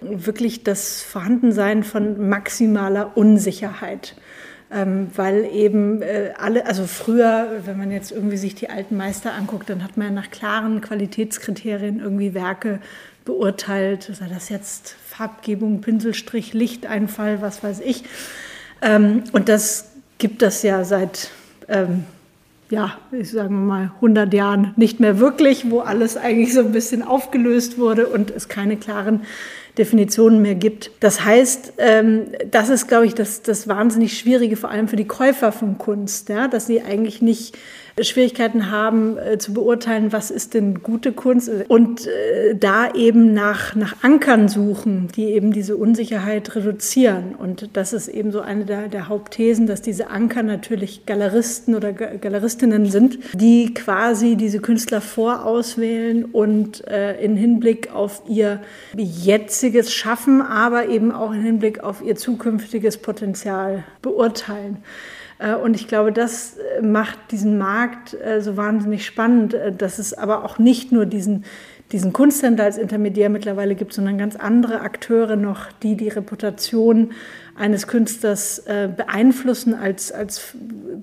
wirklich 0.00 0.64
das 0.64 1.02
Vorhandensein 1.02 1.84
von 1.84 2.28
maximaler 2.28 3.16
Unsicherheit 3.16 4.16
ähm, 4.70 5.08
weil 5.14 5.44
eben 5.52 6.02
äh, 6.02 6.32
alle, 6.36 6.66
also 6.66 6.86
früher, 6.86 7.62
wenn 7.64 7.78
man 7.78 7.90
jetzt 7.90 8.10
irgendwie 8.10 8.36
sich 8.36 8.54
die 8.54 8.68
alten 8.68 8.96
Meister 8.96 9.32
anguckt, 9.32 9.70
dann 9.70 9.84
hat 9.84 9.96
man 9.96 10.08
ja 10.08 10.12
nach 10.12 10.30
klaren 10.30 10.80
Qualitätskriterien 10.80 12.00
irgendwie 12.00 12.34
Werke 12.34 12.80
beurteilt, 13.24 14.10
sei 14.12 14.28
das 14.28 14.48
jetzt 14.48 14.96
Farbgebung, 15.08 15.80
Pinselstrich, 15.80 16.52
Lichteinfall, 16.52 17.42
was 17.42 17.62
weiß 17.62 17.80
ich. 17.80 18.04
Ähm, 18.82 19.24
und 19.32 19.48
das 19.48 19.92
gibt 20.18 20.42
das 20.42 20.62
ja 20.62 20.84
seit, 20.84 21.30
ähm, 21.68 22.04
ja, 22.70 22.98
ich 23.12 23.30
sage 23.30 23.52
mal 23.52 23.92
100 23.96 24.32
Jahren 24.34 24.72
nicht 24.76 24.98
mehr 24.98 25.18
wirklich, 25.18 25.70
wo 25.70 25.80
alles 25.80 26.16
eigentlich 26.16 26.52
so 26.52 26.60
ein 26.60 26.72
bisschen 26.72 27.02
aufgelöst 27.02 27.78
wurde 27.78 28.06
und 28.06 28.30
es 28.30 28.48
keine 28.48 28.76
klaren 28.76 29.22
Definitionen 29.78 30.40
mehr 30.40 30.54
gibt. 30.54 30.90
Das 31.00 31.24
heißt, 31.24 31.74
ähm, 31.78 32.28
das 32.50 32.70
ist, 32.70 32.88
glaube 32.88 33.06
ich, 33.06 33.14
das, 33.14 33.42
das 33.42 33.68
wahnsinnig 33.68 34.18
Schwierige, 34.18 34.56
vor 34.56 34.70
allem 34.70 34.88
für 34.88 34.96
die 34.96 35.06
Käufer 35.06 35.52
von 35.52 35.78
Kunst, 35.78 36.28
ja, 36.28 36.48
dass 36.48 36.66
sie 36.66 36.80
eigentlich 36.82 37.20
nicht 37.20 37.56
Schwierigkeiten 38.04 38.70
haben 38.70 39.16
äh, 39.16 39.38
zu 39.38 39.54
beurteilen, 39.54 40.12
was 40.12 40.30
ist 40.30 40.52
denn 40.52 40.82
gute 40.82 41.12
Kunst 41.12 41.50
und 41.68 42.06
äh, 42.06 42.54
da 42.54 42.92
eben 42.92 43.32
nach, 43.32 43.74
nach 43.74 44.02
Ankern 44.02 44.48
suchen, 44.48 45.08
die 45.16 45.24
eben 45.24 45.50
diese 45.50 45.78
Unsicherheit 45.78 46.54
reduzieren. 46.54 47.34
Und 47.34 47.70
das 47.72 47.94
ist 47.94 48.08
eben 48.08 48.32
so 48.32 48.40
eine 48.42 48.66
der, 48.66 48.88
der 48.88 49.08
Hauptthesen, 49.08 49.66
dass 49.66 49.80
diese 49.80 50.10
Anker 50.10 50.42
natürlich 50.42 51.06
Galeristen 51.06 51.74
oder 51.74 51.94
Galeristinnen 51.94 52.84
sind, 52.84 53.18
die 53.32 53.72
quasi 53.72 54.36
diese 54.36 54.60
Künstler 54.60 55.00
vorauswählen 55.00 56.26
und 56.26 56.86
äh, 56.88 57.18
in 57.24 57.34
Hinblick 57.34 57.90
auf 57.94 58.22
ihr 58.28 58.60
jetziges 58.94 59.94
Schaffen, 59.94 60.42
aber 60.42 60.88
eben 60.90 61.12
auch 61.12 61.32
in 61.32 61.40
Hinblick 61.40 61.80
auf 61.80 62.02
ihr 62.04 62.16
zukünftiges 62.16 62.98
Potenzial 62.98 63.84
beurteilen. 64.02 64.78
Äh, 65.38 65.54
und 65.54 65.74
ich 65.74 65.88
glaube, 65.88 66.12
das 66.12 66.56
äh, 66.56 66.82
macht 66.82 67.18
diesen 67.30 67.58
Markt 67.58 68.14
äh, 68.14 68.40
so 68.40 68.56
wahnsinnig 68.56 69.04
spannend, 69.04 69.56
dass 69.78 69.98
es 69.98 70.14
aber 70.14 70.44
auch 70.44 70.58
nicht 70.58 70.92
nur 70.92 71.06
diesen, 71.06 71.44
diesen 71.92 72.12
Kunsthändler 72.12 72.64
als 72.64 72.78
Intermediär 72.78 73.28
mittlerweile 73.28 73.74
gibt, 73.74 73.92
sondern 73.92 74.18
ganz 74.18 74.36
andere 74.36 74.80
Akteure 74.80 75.36
noch, 75.36 75.72
die 75.82 75.96
die 75.96 76.08
Reputation 76.08 77.12
eines 77.54 77.86
Künstlers 77.86 78.64
beeinflussen 78.96 79.72
als, 79.72 80.12
als 80.12 80.54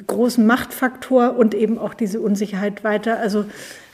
großen 0.06 0.46
Machtfaktor 0.46 1.36
und 1.36 1.56
eben 1.56 1.80
auch 1.80 1.96
diese 1.96 2.22
Unsicherheit 2.22 2.84
weiter, 2.84 3.18
also 3.18 3.46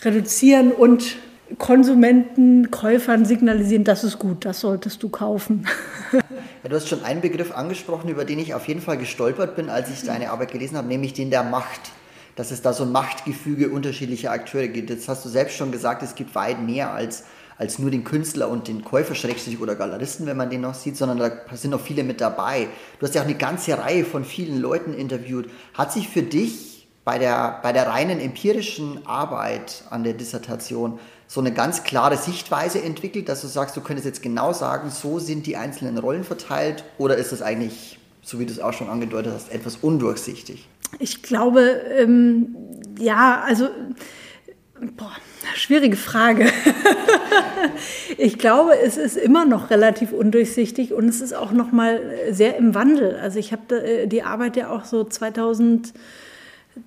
reduzieren 0.04 0.72
und 0.72 1.16
Konsumenten, 1.58 2.70
Käufern 2.72 3.26
signalisieren, 3.26 3.84
das 3.84 4.04
ist 4.04 4.20
gut, 4.20 4.46
das 4.46 4.60
solltest 4.60 5.02
du 5.02 5.10
kaufen. 5.10 5.66
Ja, 6.12 6.70
du 6.70 6.76
hast 6.76 6.90
schon 6.90 7.04
einen 7.04 7.22
Begriff 7.22 7.56
angesprochen, 7.56 8.10
über 8.10 8.26
den 8.26 8.38
ich 8.38 8.54
auf 8.54 8.68
jeden 8.68 8.82
Fall 8.82 8.98
gestolpert 8.98 9.56
bin, 9.56 9.70
als 9.70 9.90
ich 9.90 10.04
deine 10.04 10.30
Arbeit 10.30 10.52
gelesen 10.52 10.78
habe, 10.78 10.88
nämlich 10.88 11.14
den 11.14 11.30
der 11.30 11.44
Macht. 11.44 11.92
Dass 12.36 12.52
es 12.52 12.62
da 12.62 12.74
so 12.74 12.84
ein 12.84 12.92
Machtgefüge 12.92 13.70
unterschiedlicher 13.70 14.32
Akteure 14.32 14.68
gibt. 14.68 14.90
Jetzt 14.90 15.10
hast 15.10 15.26
du 15.26 15.30
selbst 15.30 15.58
schon 15.58 15.72
gesagt, 15.72 16.04
es 16.04 16.16
gibt 16.16 16.36
weit 16.36 16.62
mehr 16.62 16.94
als, 16.94 17.24
als 17.58 17.80
nur 17.80 17.92
den 17.92 18.04
Künstler 18.04 18.50
und 18.50 18.68
den 18.68 18.84
Käufer, 18.84 19.16
Schrägstrich 19.16 19.60
oder 19.60 19.76
Galeristen, 19.76 20.26
wenn 20.26 20.38
man 20.38 20.50
den 20.50 20.62
noch 20.62 20.74
sieht, 20.74 20.96
sondern 20.96 21.18
da 21.18 21.32
sind 21.56 21.72
noch 21.72 21.82
viele 21.82 22.04
mit 22.04 22.22
dabei. 22.22 22.68
Du 23.00 23.06
hast 23.06 23.16
ja 23.16 23.22
auch 23.22 23.26
eine 23.26 23.36
ganze 23.36 23.78
Reihe 23.78 24.06
von 24.06 24.24
vielen 24.24 24.60
Leuten 24.60 24.94
interviewt. 24.94 25.50
Hat 25.74 25.92
sich 25.92 26.08
für 26.08 26.22
dich 26.24 26.88
bei 27.04 27.18
der, 27.18 27.60
bei 27.64 27.74
der 27.74 27.88
reinen 27.88 28.20
empirischen 28.20 29.06
Arbeit 29.06 29.84
an 29.90 30.04
der 30.04 30.14
Dissertation 30.14 31.00
so 31.30 31.42
eine 31.42 31.54
ganz 31.54 31.84
klare 31.84 32.18
Sichtweise 32.18 32.82
entwickelt, 32.82 33.30
dass 33.30 33.42
du 33.42 33.48
sagst, 33.48 33.78
du 33.78 33.82
könntest 33.82 34.08
jetzt 34.08 34.24
genau 34.24 34.52
sagen, 34.52 34.90
so 34.90 35.20
sind 35.20 35.46
die 35.46 35.56
einzelnen 35.56 36.00
Rollen 36.00 36.24
verteilt 36.24 36.84
oder 36.98 37.18
ist 37.18 37.32
das 37.32 37.44
eigentlich, 37.44 38.00
so 38.24 38.40
wie 38.40 38.48
du 38.48 38.52
es 38.52 38.60
auch 38.60 38.74
schon 38.74 38.90
angedeutet 38.90 39.34
hast, 39.36 39.52
etwas 39.52 39.78
undurchsichtig? 39.78 40.68
Ich 40.98 41.22
glaube, 41.22 41.62
ähm, 42.00 42.56
ja, 42.98 43.44
also, 43.46 43.70
boah, 44.98 45.12
schwierige 45.54 45.98
Frage. 45.98 46.48
ich 48.18 48.40
glaube, 48.40 48.72
es 48.84 48.98
ist 48.98 49.16
immer 49.16 49.46
noch 49.46 49.70
relativ 49.70 50.14
undurchsichtig 50.14 50.94
und 50.94 51.08
es 51.08 51.22
ist 51.22 51.34
auch 51.34 51.52
noch 51.52 51.72
mal 51.72 52.02
sehr 52.32 52.58
im 52.58 52.74
Wandel. 52.74 53.20
Also 53.22 53.38
ich 53.38 53.52
habe 53.52 53.76
äh, 53.76 54.08
die 54.08 54.24
Arbeit 54.24 54.58
ja 54.58 54.72
auch 54.72 54.84
so 54.84 55.04
2000 55.04 55.94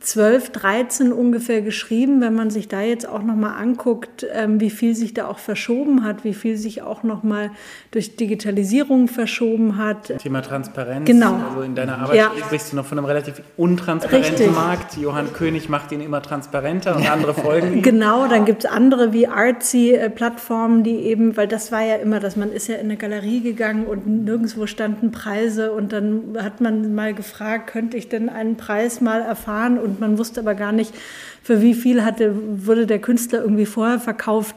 12, 0.00 0.50
13 0.50 1.12
ungefähr 1.12 1.60
geschrieben, 1.60 2.20
wenn 2.20 2.34
man 2.34 2.50
sich 2.50 2.68
da 2.68 2.80
jetzt 2.80 3.06
auch 3.06 3.22
nochmal 3.22 3.60
anguckt, 3.60 4.26
ähm, 4.32 4.60
wie 4.60 4.70
viel 4.70 4.94
sich 4.94 5.12
da 5.12 5.26
auch 5.26 5.38
verschoben 5.38 6.04
hat, 6.04 6.24
wie 6.24 6.34
viel 6.34 6.56
sich 6.56 6.82
auch 6.82 7.02
nochmal 7.02 7.50
durch 7.90 8.16
Digitalisierung 8.16 9.08
verschoben 9.08 9.76
hat. 9.76 10.18
Thema 10.18 10.40
Transparenz. 10.40 11.06
Genau. 11.06 11.34
Also 11.50 11.62
in 11.62 11.74
deiner 11.74 11.98
Arbeit 11.98 12.16
ja. 12.16 12.30
sprichst 12.38 12.72
du 12.72 12.76
noch 12.76 12.86
von 12.86 12.98
einem 12.98 13.06
relativ 13.06 13.42
untransparenten 13.56 14.36
Richtig. 14.36 14.54
Markt. 14.54 14.96
Johann 14.96 15.32
König 15.32 15.68
macht 15.68 15.92
ihn 15.92 16.00
immer 16.00 16.22
transparenter 16.22 16.96
und 16.96 17.10
andere 17.10 17.34
folgen 17.34 17.74
ihm. 17.74 17.82
Genau, 17.92 18.26
dann 18.26 18.44
gibt 18.44 18.64
es 18.64 18.70
andere 18.70 19.12
wie 19.12 19.26
Artsy-Plattformen, 19.26 20.82
die 20.82 20.96
eben, 20.96 21.36
weil 21.36 21.48
das 21.48 21.72
war 21.72 21.82
ja 21.82 21.96
immer, 21.96 22.20
dass 22.20 22.36
man 22.36 22.50
ist 22.52 22.68
ja 22.68 22.76
in 22.76 22.86
eine 22.86 22.96
Galerie 22.96 23.40
gegangen 23.40 23.84
und 23.86 24.06
nirgendwo 24.06 24.66
standen 24.66 25.10
Preise 25.10 25.72
und 25.72 25.92
dann 25.92 26.36
hat 26.38 26.60
man 26.60 26.94
mal 26.94 27.12
gefragt, 27.12 27.66
könnte 27.66 27.96
ich 27.96 28.08
denn 28.08 28.28
einen 28.28 28.56
Preis 28.56 29.00
mal 29.00 29.20
erfahren 29.20 29.71
und 29.78 30.00
man 30.00 30.18
wusste 30.18 30.40
aber 30.40 30.54
gar 30.54 30.72
nicht, 30.72 30.92
für 31.42 31.60
wie 31.60 31.74
viel 31.74 32.04
hatte, 32.04 32.34
wurde 32.66 32.86
der 32.86 33.00
Künstler 33.00 33.40
irgendwie 33.42 33.66
vorher 33.66 33.98
verkauft. 33.98 34.56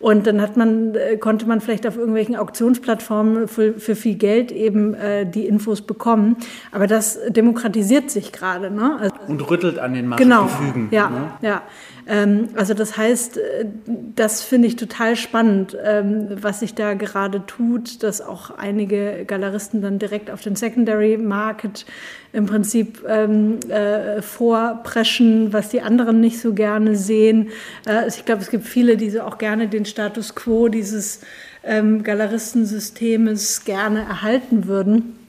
Und 0.00 0.26
dann 0.26 0.42
hat 0.42 0.56
man, 0.56 0.94
äh, 0.94 1.16
konnte 1.16 1.46
man 1.46 1.60
vielleicht 1.60 1.86
auf 1.86 1.96
irgendwelchen 1.96 2.36
Auktionsplattformen 2.36 3.48
für, 3.48 3.74
für 3.74 3.96
viel 3.96 4.16
Geld 4.16 4.52
eben 4.52 4.92
äh, 4.94 5.24
die 5.24 5.46
Infos 5.46 5.80
bekommen. 5.80 6.36
Aber 6.72 6.86
das 6.86 7.18
demokratisiert 7.28 8.10
sich 8.10 8.32
gerade. 8.32 8.70
Ne? 8.70 8.98
Also, 9.00 9.14
Und 9.28 9.48
rüttelt 9.50 9.78
an 9.78 9.94
den 9.94 10.08
Machtgefügen. 10.08 10.90
Genau, 10.90 10.90
ja, 10.90 11.08
ne? 11.08 11.30
ja. 11.40 11.62
Ähm, 12.06 12.50
also 12.54 12.74
das 12.74 12.96
heißt, 12.96 13.38
äh, 13.38 13.66
das 14.14 14.42
finde 14.42 14.68
ich 14.68 14.76
total 14.76 15.16
spannend, 15.16 15.76
ähm, 15.82 16.28
was 16.40 16.60
sich 16.60 16.74
da 16.74 16.94
gerade 16.94 17.44
tut, 17.46 18.02
dass 18.02 18.20
auch 18.20 18.50
einige 18.50 19.24
Galeristen 19.26 19.80
dann 19.82 19.98
direkt 19.98 20.30
auf 20.30 20.42
den 20.42 20.54
Secondary 20.56 21.16
Market 21.16 21.86
im 22.32 22.46
Prinzip 22.46 23.02
ähm, 23.08 23.58
äh, 23.68 24.20
vorpreschen, 24.22 25.52
was 25.52 25.70
die 25.70 25.80
anderen 25.80 26.20
nicht 26.20 26.40
so 26.40 26.52
gerne 26.52 26.96
sehen. 26.96 27.48
Äh, 27.86 27.92
also 27.92 28.18
ich 28.18 28.24
glaube, 28.24 28.42
es 28.42 28.50
gibt 28.50 28.66
viele, 28.66 28.96
die 28.96 29.10
so 29.10 29.22
auch 29.22 29.38
gerne 29.38 29.68
den 29.68 29.84
Status 29.84 30.34
quo 30.34 30.68
dieses 30.68 31.20
Galeristensystems 31.66 33.64
gerne 33.64 34.00
erhalten 34.00 34.66
würden. 34.66 35.23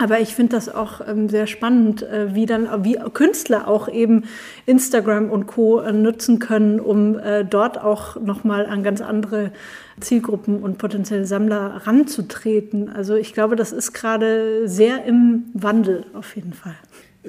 Aber 0.00 0.18
ich 0.18 0.34
finde 0.34 0.56
das 0.56 0.74
auch 0.74 1.02
ähm, 1.06 1.28
sehr 1.28 1.46
spannend, 1.46 2.02
äh, 2.02 2.34
wie 2.34 2.46
dann 2.46 2.84
wie 2.84 2.98
Künstler 3.12 3.68
auch 3.68 3.86
eben 3.86 4.24
Instagram 4.64 5.30
und 5.30 5.46
Co. 5.46 5.80
Äh, 5.80 5.92
nutzen 5.92 6.38
können, 6.38 6.80
um 6.80 7.18
äh, 7.18 7.44
dort 7.44 7.78
auch 7.78 8.18
nochmal 8.18 8.64
an 8.64 8.82
ganz 8.82 9.02
andere 9.02 9.52
Zielgruppen 10.00 10.62
und 10.62 10.78
potenzielle 10.78 11.26
Sammler 11.26 11.82
ranzutreten. 11.84 12.88
Also 12.88 13.14
ich 13.14 13.34
glaube, 13.34 13.56
das 13.56 13.72
ist 13.72 13.92
gerade 13.92 14.66
sehr 14.66 15.04
im 15.04 15.44
Wandel 15.52 16.06
auf 16.14 16.34
jeden 16.34 16.54
Fall. 16.54 16.76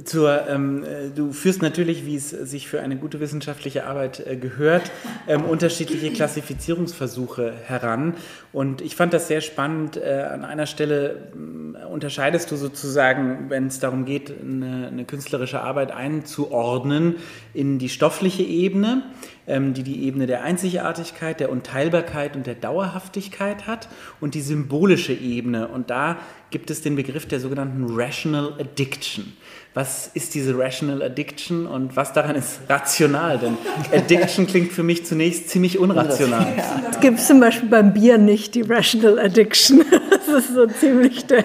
Zur, 0.05 0.48
ähm, 0.48 0.86
äh, 0.86 1.10
du 1.13 1.33
führst 1.33 1.62
natürlich, 1.62 2.05
wie 2.05 2.15
es 2.15 2.29
sich 2.29 2.69
für 2.69 2.79
eine 2.79 2.95
gute 2.95 3.19
wissenschaftliche 3.19 3.86
Arbeit 3.86 4.25
äh, 4.25 4.38
gehört, 4.38 4.89
ähm, 5.27 5.43
unterschiedliche 5.43 6.12
Klassifizierungsversuche 6.12 7.51
heran. 7.65 8.13
Und 8.53 8.79
ich 8.79 8.95
fand 8.95 9.12
das 9.12 9.27
sehr 9.27 9.41
spannend. 9.41 9.98
Äh, 9.98 10.29
an 10.31 10.45
einer 10.45 10.65
Stelle 10.65 11.33
äh, 11.36 11.86
unterscheidest 11.88 12.50
du 12.51 12.55
sozusagen, 12.55 13.50
wenn 13.50 13.67
es 13.67 13.81
darum 13.81 14.05
geht, 14.05 14.31
eine, 14.31 14.88
eine, 14.88 15.03
künstlerische 15.03 15.60
Arbeit 15.60 15.91
einzuordnen, 15.91 17.17
in 17.53 17.77
die 17.77 17.89
stoffliche 17.89 18.43
Ebene, 18.43 19.03
ähm, 19.45 19.74
die 19.74 19.83
die 19.83 20.05
Ebene 20.05 20.25
der 20.25 20.43
Einzigartigkeit, 20.43 21.41
der 21.41 21.51
Unteilbarkeit 21.51 22.38
und 22.38 22.48
der 22.48 22.55
Dauerhaftigkeit 22.55 23.67
hat, 23.67 23.89
und 24.21 24.36
die 24.36 24.41
symbolische 24.41 25.12
Ebene. 25.12 25.67
Und 25.67 25.89
da 25.89 26.17
gibt 26.50 26.71
es 26.71 26.81
den 26.81 26.95
Begriff 26.95 27.25
der 27.25 27.41
sogenannten 27.41 27.88
Rational 27.89 28.53
Addiction 28.57 29.33
was 29.73 30.11
ist 30.13 30.35
diese 30.35 30.57
Rational 30.57 31.01
Addiction 31.01 31.65
und 31.65 31.95
was 31.95 32.11
daran 32.11 32.35
ist 32.35 32.59
rational? 32.67 33.37
Denn 33.37 33.57
Addiction 33.93 34.45
klingt 34.45 34.73
für 34.73 34.83
mich 34.83 35.05
zunächst 35.05 35.49
ziemlich 35.49 35.79
unrational. 35.79 36.45
Es 36.89 36.99
gibt 36.99 37.21
zum 37.21 37.39
Beispiel 37.39 37.69
beim 37.69 37.93
Bier 37.93 38.17
nicht 38.17 38.55
die 38.55 38.63
Rational 38.63 39.19
Addiction. 39.19 39.83
Das 40.31 40.45
ist 40.45 40.53
so 40.53 40.65
ziemlich 40.67 41.25
der, 41.25 41.43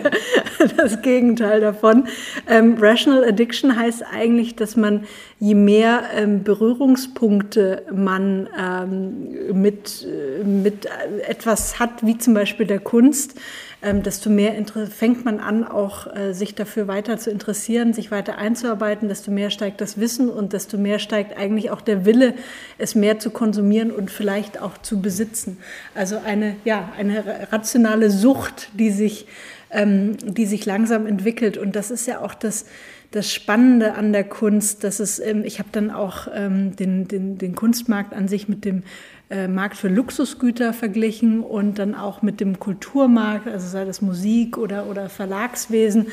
das 0.76 1.02
Gegenteil 1.02 1.60
davon. 1.60 2.06
Ähm, 2.48 2.76
Rational 2.78 3.24
Addiction 3.24 3.74
heißt 3.74 4.04
eigentlich, 4.12 4.54
dass 4.54 4.76
man 4.76 5.04
je 5.40 5.54
mehr 5.54 6.04
ähm, 6.14 6.44
Berührungspunkte 6.44 7.82
man 7.92 8.48
ähm, 8.56 9.60
mit, 9.60 10.06
äh, 10.06 10.44
mit 10.44 10.86
etwas 11.26 11.80
hat, 11.80 12.06
wie 12.06 12.16
zum 12.18 12.34
Beispiel 12.34 12.66
der 12.66 12.78
Kunst, 12.78 13.40
ähm, 13.86 14.02
desto 14.02 14.30
mehr 14.30 14.52
fängt 14.90 15.24
man 15.24 15.38
an, 15.38 15.62
auch 15.64 16.14
äh, 16.14 16.32
sich 16.32 16.56
dafür 16.56 16.88
weiter 16.88 17.18
zu 17.18 17.30
interessieren, 17.30 17.92
sich 17.92 18.10
weiter 18.10 18.36
einzuarbeiten, 18.36 19.08
desto 19.08 19.30
mehr 19.30 19.50
steigt 19.50 19.80
das 19.80 19.98
Wissen 20.00 20.28
und 20.28 20.52
desto 20.52 20.76
mehr 20.76 20.98
steigt 20.98 21.38
eigentlich 21.38 21.70
auch 21.70 21.80
der 21.80 22.04
Wille, 22.04 22.34
es 22.78 22.96
mehr 22.96 23.20
zu 23.20 23.30
konsumieren 23.30 23.92
und 23.92 24.10
vielleicht 24.10 24.60
auch 24.60 24.76
zu 24.78 25.00
besitzen. 25.00 25.58
Also 25.94 26.18
eine, 26.24 26.56
ja, 26.64 26.92
eine 26.98 27.52
rationale 27.52 28.10
Sucht, 28.10 28.70
die 28.74 28.90
sich, 28.90 29.28
ähm, 29.70 30.16
die 30.20 30.46
sich 30.46 30.66
langsam 30.66 31.06
entwickelt. 31.06 31.56
Und 31.56 31.76
das 31.76 31.92
ist 31.92 32.06
ja 32.06 32.20
auch 32.20 32.34
das, 32.34 32.66
das 33.12 33.32
Spannende 33.32 33.94
an 33.94 34.12
der 34.12 34.24
Kunst, 34.24 34.82
dass 34.82 34.98
es, 34.98 35.20
ähm, 35.20 35.44
ich 35.44 35.60
habe 35.60 35.68
dann 35.70 35.92
auch 35.92 36.26
ähm, 36.34 36.74
den, 36.74 37.06
den, 37.06 37.38
den 37.38 37.54
Kunstmarkt 37.54 38.12
an 38.12 38.26
sich 38.26 38.48
mit 38.48 38.64
dem 38.64 38.82
äh, 39.28 39.48
Markt 39.48 39.76
für 39.76 39.88
Luxusgüter 39.88 40.72
verglichen 40.72 41.40
und 41.40 41.78
dann 41.78 41.94
auch 41.94 42.22
mit 42.22 42.40
dem 42.40 42.60
Kulturmarkt, 42.60 43.48
also 43.48 43.66
sei 43.66 43.84
das 43.84 44.00
Musik 44.00 44.56
oder, 44.56 44.86
oder 44.86 45.08
Verlagswesen. 45.08 46.06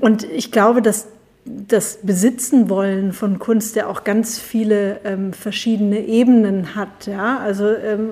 Und 0.00 0.24
ich 0.24 0.50
glaube, 0.50 0.82
dass 0.82 1.08
das 1.44 1.98
Besitzen 2.02 2.70
wollen 2.70 3.12
von 3.12 3.38
Kunst 3.38 3.76
ja 3.76 3.86
auch 3.86 4.04
ganz 4.04 4.38
viele 4.38 5.00
ähm, 5.04 5.34
verschiedene 5.34 6.06
Ebenen 6.06 6.74
hat. 6.74 7.06
Ja? 7.06 7.38
Also 7.38 7.66
ähm, 7.66 8.08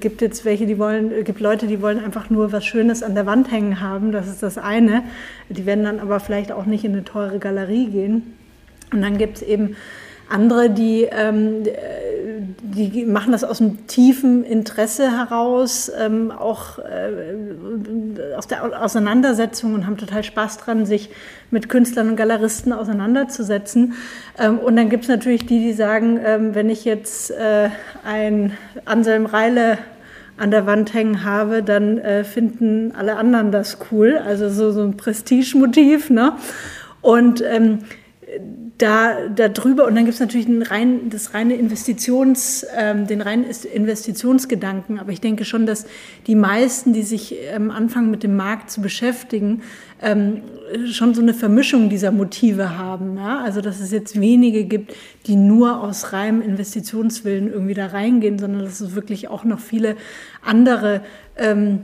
gibt 0.00 0.20
jetzt 0.20 0.44
welche, 0.44 0.66
die 0.66 0.78
wollen, 0.78 1.22
gibt 1.22 1.38
Leute, 1.38 1.68
die 1.68 1.80
wollen 1.80 2.04
einfach 2.04 2.28
nur 2.28 2.50
was 2.50 2.64
Schönes 2.64 3.04
an 3.04 3.14
der 3.14 3.26
Wand 3.26 3.52
hängen 3.52 3.80
haben. 3.80 4.10
Das 4.10 4.26
ist 4.26 4.42
das 4.42 4.58
eine. 4.58 5.04
Die 5.48 5.64
werden 5.64 5.84
dann 5.84 6.00
aber 6.00 6.18
vielleicht 6.18 6.50
auch 6.50 6.66
nicht 6.66 6.84
in 6.84 6.92
eine 6.92 7.04
teure 7.04 7.38
Galerie 7.38 7.86
gehen. 7.86 8.34
Und 8.92 9.02
dann 9.02 9.16
gibt 9.16 9.36
es 9.36 9.42
eben 9.42 9.76
andere, 10.28 10.70
die, 10.70 11.06
ähm, 11.10 11.62
die 12.62 13.04
machen 13.04 13.32
das 13.32 13.42
aus 13.42 13.60
einem 13.60 13.86
tiefen 13.88 14.44
Interesse 14.44 15.10
heraus, 15.10 15.90
ähm, 15.98 16.30
auch 16.30 16.78
äh, 16.78 18.36
aus 18.36 18.46
der 18.46 18.82
Auseinandersetzung 18.82 19.74
und 19.74 19.86
haben 19.86 19.96
total 19.96 20.22
Spaß 20.22 20.58
dran, 20.58 20.86
sich 20.86 21.10
mit 21.50 21.68
Künstlern 21.68 22.10
und 22.10 22.16
Galeristen 22.16 22.72
auseinanderzusetzen. 22.72 23.94
Ähm, 24.38 24.58
und 24.58 24.76
dann 24.76 24.90
gibt 24.90 25.04
es 25.04 25.08
natürlich 25.08 25.44
die, 25.44 25.58
die 25.58 25.72
sagen, 25.72 26.20
ähm, 26.24 26.54
wenn 26.54 26.70
ich 26.70 26.84
jetzt 26.84 27.32
äh, 27.32 27.68
ein 28.04 28.52
Anselm 28.84 29.26
Reile 29.26 29.78
an 30.36 30.50
der 30.50 30.64
Wand 30.64 30.94
hängen 30.94 31.24
habe, 31.24 31.62
dann 31.62 31.98
äh, 31.98 32.22
finden 32.22 32.92
alle 32.96 33.16
anderen 33.16 33.50
das 33.50 33.78
cool. 33.90 34.20
Also 34.24 34.48
so, 34.48 34.70
so 34.70 34.82
ein 34.82 34.96
Prestigemotiv. 34.96 36.10
Ne? 36.10 36.32
Und 37.00 37.42
ähm, 37.42 37.80
da, 38.78 39.28
da 39.28 39.48
drüber 39.48 39.86
und 39.86 39.94
dann 39.94 40.04
gibt 40.04 40.14
es 40.14 40.20
natürlich 40.20 40.48
ein 40.48 40.62
rein, 40.62 41.08
das 41.10 41.34
reine 41.34 41.54
Investitions, 41.54 42.66
ähm, 42.76 43.06
den 43.06 43.20
reinen 43.20 43.44
Investitionsgedanken. 43.44 44.98
Aber 44.98 45.12
ich 45.12 45.20
denke 45.20 45.44
schon, 45.44 45.66
dass 45.66 45.86
die 46.26 46.34
meisten, 46.34 46.92
die 46.92 47.02
sich 47.02 47.36
ähm, 47.52 47.70
anfangen 47.70 48.10
mit 48.10 48.22
dem 48.22 48.36
Markt 48.36 48.70
zu 48.70 48.80
beschäftigen, 48.80 49.62
ähm, 50.00 50.42
schon 50.90 51.14
so 51.14 51.22
eine 51.22 51.34
Vermischung 51.34 51.90
dieser 51.90 52.10
Motive 52.10 52.76
haben. 52.76 53.16
Ja? 53.16 53.40
Also 53.40 53.60
dass 53.60 53.78
es 53.80 53.92
jetzt 53.92 54.20
wenige 54.20 54.64
gibt, 54.64 54.94
die 55.26 55.36
nur 55.36 55.80
aus 55.80 56.12
reinem 56.12 56.42
Investitionswillen 56.42 57.52
irgendwie 57.52 57.74
da 57.74 57.86
reingehen, 57.86 58.38
sondern 58.38 58.64
dass 58.64 58.80
es 58.80 58.94
wirklich 58.94 59.28
auch 59.28 59.44
noch 59.44 59.60
viele 59.60 59.96
andere 60.42 61.02
ähm, 61.36 61.80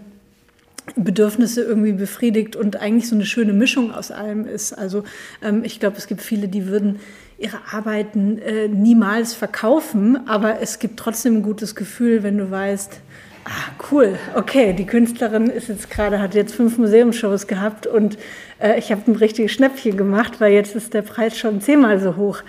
Bedürfnisse 0.96 1.62
irgendwie 1.62 1.92
befriedigt 1.92 2.56
und 2.56 2.76
eigentlich 2.76 3.08
so 3.08 3.14
eine 3.14 3.26
schöne 3.26 3.52
Mischung 3.52 3.92
aus 3.92 4.10
allem 4.10 4.46
ist. 4.46 4.72
Also 4.72 5.04
ähm, 5.42 5.62
ich 5.64 5.80
glaube, 5.80 5.96
es 5.96 6.06
gibt 6.06 6.22
viele, 6.22 6.48
die 6.48 6.66
würden 6.66 7.00
ihre 7.38 7.58
Arbeiten 7.70 8.38
äh, 8.38 8.68
niemals 8.68 9.34
verkaufen, 9.34 10.28
aber 10.28 10.60
es 10.60 10.78
gibt 10.78 10.98
trotzdem 10.98 11.36
ein 11.36 11.42
gutes 11.42 11.74
Gefühl, 11.74 12.22
wenn 12.22 12.36
du 12.38 12.50
weißt, 12.50 13.00
ah, 13.44 13.84
cool, 13.90 14.18
okay, 14.34 14.72
die 14.72 14.86
Künstlerin 14.86 15.46
ist 15.46 15.68
jetzt 15.68 15.90
gerade, 15.90 16.20
hat 16.20 16.34
jetzt 16.34 16.54
fünf 16.54 16.78
Museumsshows 16.78 17.46
gehabt 17.46 17.86
und 17.86 18.18
äh, 18.60 18.78
ich 18.78 18.90
habe 18.90 19.10
ein 19.10 19.16
richtiges 19.16 19.52
Schnäppchen 19.52 19.96
gemacht, 19.96 20.40
weil 20.40 20.52
jetzt 20.52 20.74
ist 20.74 20.94
der 20.94 21.02
Preis 21.02 21.38
schon 21.38 21.60
zehnmal 21.60 22.00
so 22.00 22.16
hoch. 22.16 22.42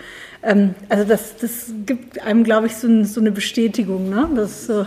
Ähm, 0.44 0.76
also 0.90 1.04
das, 1.04 1.38
das 1.38 1.72
gibt 1.86 2.22
einem, 2.22 2.44
glaube 2.44 2.68
ich, 2.68 2.76
so, 2.76 3.04
so, 3.04 3.20
eine 3.20 3.32
Bestätigung. 3.32 4.10
Ne? 4.10 4.30
Das 4.36 4.66
so 4.66 4.86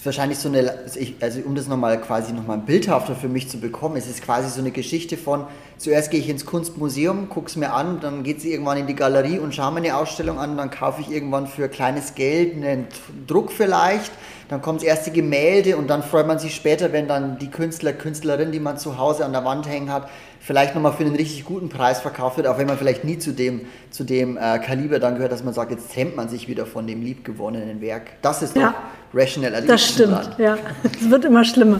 ist 0.00 0.06
wahrscheinlich 0.06 0.38
so 0.38 0.48
eine, 0.48 0.78
also 1.20 1.40
um 1.40 1.54
das 1.54 1.68
nochmal 1.68 2.00
quasi 2.00 2.32
nochmal 2.32 2.56
bildhafter 2.56 3.14
für 3.14 3.28
mich 3.28 3.50
zu 3.50 3.58
bekommen, 3.60 3.96
es 3.96 4.08
ist 4.08 4.22
quasi 4.22 4.48
so 4.48 4.60
eine 4.60 4.70
Geschichte 4.70 5.18
von, 5.18 5.46
zuerst 5.76 6.10
gehe 6.10 6.18
ich 6.18 6.30
ins 6.30 6.46
Kunstmuseum, 6.46 7.28
gucke 7.28 7.48
es 7.48 7.56
mir 7.56 7.74
an, 7.74 8.00
dann 8.00 8.22
geht 8.22 8.40
sie 8.40 8.50
irgendwann 8.50 8.78
in 8.78 8.86
die 8.86 8.94
Galerie 8.94 9.38
und 9.38 9.54
schaue 9.54 9.72
mir 9.72 9.80
eine 9.80 9.94
Ausstellung 9.98 10.38
an, 10.38 10.56
dann 10.56 10.70
kaufe 10.70 11.02
ich 11.02 11.10
irgendwann 11.10 11.46
für 11.46 11.68
kleines 11.68 12.14
Geld 12.14 12.54
einen 12.54 12.86
Druck 13.26 13.52
vielleicht, 13.52 14.10
dann 14.50 14.60
kommt 14.60 14.80
das 14.80 14.88
erste 14.88 15.12
Gemälde 15.12 15.76
und 15.76 15.88
dann 15.88 16.02
freut 16.02 16.26
man 16.26 16.40
sich 16.40 16.56
später, 16.56 16.92
wenn 16.92 17.06
dann 17.06 17.38
die 17.38 17.52
Künstler, 17.52 17.92
Künstlerin, 17.92 18.50
die 18.50 18.58
man 18.58 18.78
zu 18.78 18.98
Hause 18.98 19.24
an 19.24 19.32
der 19.32 19.44
Wand 19.44 19.68
hängen 19.68 19.92
hat, 19.92 20.10
vielleicht 20.40 20.74
nochmal 20.74 20.92
für 20.92 21.04
einen 21.04 21.14
richtig 21.14 21.44
guten 21.44 21.68
Preis 21.68 22.00
verkauft 22.00 22.36
wird, 22.36 22.48
auch 22.48 22.58
wenn 22.58 22.66
man 22.66 22.76
vielleicht 22.76 23.04
nie 23.04 23.16
zu 23.16 23.30
dem, 23.30 23.60
zu 23.90 24.02
dem 24.02 24.36
äh, 24.36 24.58
Kaliber 24.58 24.98
dann 24.98 25.14
gehört, 25.14 25.30
dass 25.30 25.44
man 25.44 25.54
sagt, 25.54 25.70
jetzt 25.70 25.92
trennt 25.92 26.16
man 26.16 26.28
sich 26.28 26.48
wieder 26.48 26.66
von 26.66 26.88
dem 26.88 27.00
liebgewonnenen 27.00 27.80
Werk. 27.80 28.20
Das 28.22 28.42
ist 28.42 28.56
ja. 28.56 28.70
doch 28.70 28.74
Rational. 29.14 29.62
Das 29.64 29.86
stimmt, 29.86 30.14
dran. 30.14 30.34
ja. 30.38 30.58
Es 30.82 31.08
wird 31.08 31.26
immer 31.26 31.44
schlimmer. 31.44 31.78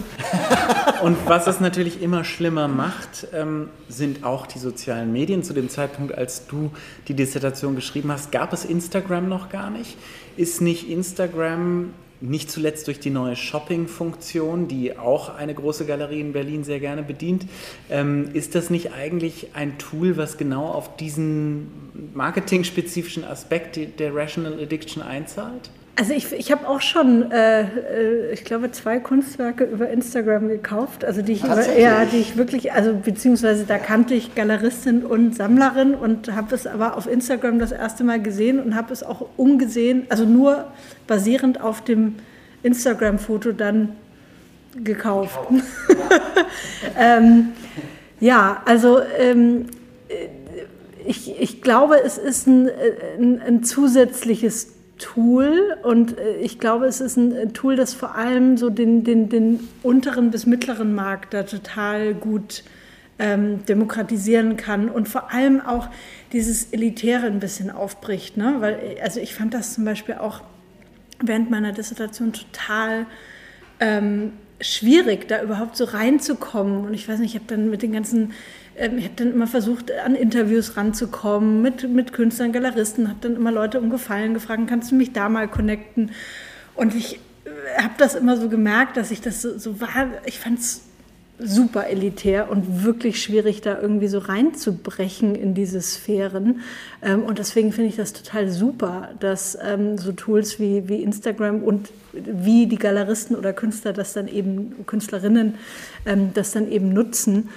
Und 1.03 1.17
was 1.27 1.49
es 1.49 1.59
natürlich 1.59 2.01
immer 2.01 2.23
schlimmer 2.23 2.69
macht, 2.69 3.27
ähm, 3.33 3.71
sind 3.89 4.23
auch 4.23 4.47
die 4.47 4.61
sozialen 4.61 5.13
Medien. 5.13 5.43
Zu 5.43 5.55
dem 5.55 5.71
Zeitpunkt, 5.71 6.17
als 6.17 6.47
du 6.47 6.71
die 7.09 7.15
Dissertation 7.15 7.75
geschrieben 7.75 8.13
hast, 8.13 8.31
gab 8.31 8.53
es 8.53 8.65
Instagram 8.65 9.29
noch 9.29 9.49
gar 9.49 9.71
nicht. 9.71 9.97
Ist 10.37 10.61
nicht 10.61 10.89
Instagram 10.89 11.95
nicht 12.21 12.51
zuletzt 12.51 12.87
durch 12.87 13.01
die 13.01 13.11
neue 13.11 13.37
Shopping-Funktion, 13.37 14.69
die 14.69 14.97
auch 14.99 15.35
eine 15.35 15.55
große 15.55 15.87
Galerie 15.87 16.21
in 16.21 16.33
Berlin 16.33 16.65
sehr 16.65 16.81
gerne 16.81 17.03
bedient. 17.03 17.47
Ähm, 17.89 18.31
ist 18.35 18.55
das 18.55 18.71
nicht 18.71 18.93
eigentlich 18.93 19.49
ein 19.55 19.79
Tool, 19.79 20.17
was 20.17 20.37
genau 20.37 20.67
auf 20.67 20.97
diesen 20.97 21.69
marketingspezifischen 22.15 23.25
Aspekt 23.25 23.79
der 23.99 24.15
Rational 24.15 24.61
Addiction 24.61 25.03
einzahlt? 25.03 25.71
Also 25.97 26.15
ich, 26.15 26.33
ich 26.33 26.51
habe 26.51 26.67
auch 26.67 26.81
schon, 26.81 27.31
äh, 27.31 27.63
äh, 27.63 28.33
ich 28.33 28.45
glaube, 28.45 28.71
zwei 28.71 28.99
Kunstwerke 29.01 29.65
über 29.65 29.91
Instagram 29.91 30.49
gekauft, 30.49 31.05
also 31.05 31.21
die 31.21 31.33
ich, 31.33 31.45
über, 31.45 31.77
ja, 31.77 32.05
die 32.07 32.19
ich 32.19 32.37
wirklich, 32.37 32.73
also 32.73 32.95
beziehungsweise 32.95 33.65
da 33.67 33.79
kannte 33.79 34.15
ich 34.15 34.35
Galeristin 34.35 35.05
und 35.05 35.37
Sammlerin 35.37 35.95
und 35.95 36.35
habe 36.35 36.55
es 36.55 36.67
aber 36.67 36.97
auf 36.97 37.07
Instagram 37.07 37.59
das 37.59 37.73
erste 37.73 38.05
Mal 38.05 38.23
gesehen 38.23 38.61
und 38.61 38.77
habe 38.77 38.93
es 38.93 39.03
auch 39.03 39.27
umgesehen, 39.37 40.07
also 40.09 40.25
nur 40.25 40.67
basierend 41.07 41.61
auf 41.61 41.83
dem 41.83 42.15
Instagram-Foto 42.63 43.53
dann 43.53 43.97
gekauft. 44.83 45.39
ähm, 46.99 47.49
ja, 48.21 48.63
also 48.65 49.01
ähm, 49.19 49.67
ich, 51.05 51.41
ich 51.41 51.63
glaube, 51.63 52.01
es 52.03 52.19
ist 52.19 52.47
ein, 52.47 52.71
ein, 53.19 53.43
ein 53.43 53.65
zusätzliches 53.65 54.80
Tool 55.01 55.77
und 55.83 56.19
äh, 56.19 56.37
ich 56.37 56.59
glaube, 56.59 56.87
es 56.87 57.01
ist 57.01 57.17
ein 57.17 57.35
äh, 57.35 57.49
Tool, 57.49 57.75
das 57.75 57.95
vor 57.95 58.15
allem 58.15 58.57
so 58.57 58.71
den, 58.71 59.03
den, 59.03 59.29
den 59.29 59.69
unteren 59.83 60.31
bis 60.31 60.47
mittleren 60.47 60.95
Markt 60.95 61.35
da 61.35 61.43
total 61.43 62.15
gut 62.15 62.63
ähm, 63.19 63.65
demokratisieren 63.67 64.57
kann 64.57 64.89
und 64.89 65.09
vor 65.09 65.33
allem 65.33 65.61
auch 65.61 65.89
dieses 66.33 66.73
Elitäre 66.73 67.27
ein 67.27 67.41
bisschen 67.41 67.71
aufbricht. 67.71 68.37
Ne? 68.37 68.57
Weil, 68.61 68.75
äh, 68.75 69.01
also 69.03 69.21
ich 69.21 69.35
fand 69.35 69.55
das 69.55 69.75
zum 69.75 69.85
Beispiel 69.85 70.17
auch 70.17 70.43
während 71.23 71.51
meiner 71.51 71.73
Dissertation 71.73 72.33
total 72.33 73.07
ähm, 73.81 74.33
schwierig, 74.61 75.29
da 75.29 75.43
überhaupt 75.43 75.77
so 75.77 75.85
reinzukommen. 75.85 76.87
Und 76.87 76.95
ich 76.95 77.09
weiß 77.09 77.19
nicht, 77.19 77.35
ich 77.35 77.41
habe 77.41 77.49
dann 77.49 77.71
mit 77.71 77.83
den 77.83 77.93
ganzen 77.93 78.33
ähm, 78.81 78.99
ich 78.99 79.05
habe 79.05 79.15
dann 79.17 79.33
immer 79.33 79.47
versucht, 79.47 79.93
an 79.93 80.15
Interviews 80.15 80.77
ranzukommen 80.77 81.63
mit, 81.63 81.89
mit 81.89 82.13
Künstlern, 82.13 82.53
Galeristen, 82.53 83.09
habe 83.09 83.19
dann 83.21 83.37
immer 83.37 83.53
Leute 83.53 83.79
um 83.79 83.91
Gefallen 83.91 84.35
gefragt, 84.35 84.63
kannst 84.69 84.91
du 84.91 84.95
mich 84.95 85.13
da 85.13 85.29
mal 85.29 85.49
connecten? 85.49 86.13
Und 86.75 86.95
ich 86.95 87.17
äh, 87.45 87.83
habe 87.83 87.95
das 87.99 88.15
immer 88.15 88.37
so 88.37 88.49
gemerkt, 88.49 88.97
dass 88.97 89.11
ich 89.11 89.21
das 89.21 89.43
so, 89.43 89.59
so 89.59 89.81
war, 89.81 90.09
ich 90.25 90.39
fand 90.39 90.61
es 90.61 90.83
super 91.43 91.87
elitär 91.87 92.51
und 92.51 92.85
wirklich 92.85 93.23
schwierig, 93.23 93.61
da 93.61 93.81
irgendwie 93.81 94.09
so 94.09 94.19
reinzubrechen 94.19 95.35
in 95.35 95.55
diese 95.55 95.81
Sphären. 95.81 96.61
Ähm, 97.03 97.23
und 97.23 97.39
deswegen 97.39 97.73
finde 97.73 97.91
ich 97.91 97.97
das 97.97 98.13
total 98.13 98.49
super, 98.49 99.11
dass 99.21 99.59
ähm, 99.63 99.99
so 99.99 100.13
Tools 100.13 100.59
wie, 100.59 100.89
wie 100.89 101.03
Instagram 101.03 101.63
und 101.63 101.91
wie 102.13 102.67
die 102.67 102.77
Galeristen 102.77 103.37
oder 103.37 103.53
Künstler 103.53 103.93
das 103.93 104.13
dann 104.13 104.27
eben, 104.29 104.85
Künstlerinnen 104.87 105.55
ähm, 106.07 106.31
das 106.35 106.53
dann 106.53 106.71
eben 106.71 106.93
nutzen, 106.93 107.49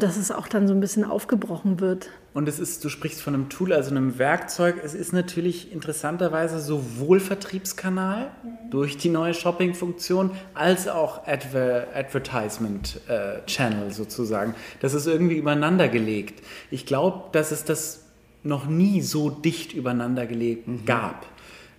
dass 0.00 0.16
es 0.16 0.32
auch 0.32 0.48
dann 0.48 0.66
so 0.66 0.74
ein 0.74 0.80
bisschen 0.80 1.04
aufgebrochen 1.04 1.78
wird. 1.78 2.10
Und 2.38 2.48
es 2.48 2.60
ist, 2.60 2.84
du 2.84 2.88
sprichst 2.88 3.20
von 3.20 3.34
einem 3.34 3.48
Tool, 3.48 3.72
also 3.72 3.90
einem 3.90 4.16
Werkzeug. 4.16 4.76
Es 4.84 4.94
ist 4.94 5.12
natürlich 5.12 5.72
interessanterweise 5.72 6.60
sowohl 6.60 7.18
Vertriebskanal 7.18 8.30
durch 8.70 8.96
die 8.96 9.08
neue 9.08 9.34
Shopping-Funktion 9.34 10.30
als 10.54 10.86
auch 10.86 11.26
Adver 11.26 11.88
Advertisement-Channel 11.92 13.88
äh, 13.88 13.90
sozusagen. 13.90 14.54
Das 14.78 14.94
ist 14.94 15.08
irgendwie 15.08 15.34
übereinander 15.34 15.88
gelegt. 15.88 16.44
Ich 16.70 16.86
glaube, 16.86 17.24
dass 17.32 17.50
es 17.50 17.64
das 17.64 18.04
noch 18.44 18.66
nie 18.66 19.00
so 19.00 19.30
dicht 19.30 19.72
übereinander 19.72 20.24
gelegt 20.24 20.68
mhm. 20.68 20.84
gab. 20.84 21.26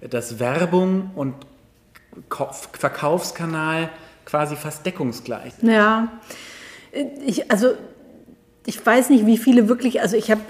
Dass 0.01 0.39
Werbung 0.39 1.11
und 1.15 1.35
Verkaufskanal 2.29 3.91
quasi 4.25 4.57
fast 4.57 4.85
deckungsgleich. 4.85 5.53
Ja, 5.61 6.19
ich, 7.25 7.49
also 7.49 7.75
ich 8.69 8.85
weiß 8.85 9.09
nicht, 9.09 9.25
wie 9.25 9.39
viele 9.39 9.67
wirklich, 9.67 9.99
also 9.99 10.15
ich 10.15 10.29
habe 10.29 10.41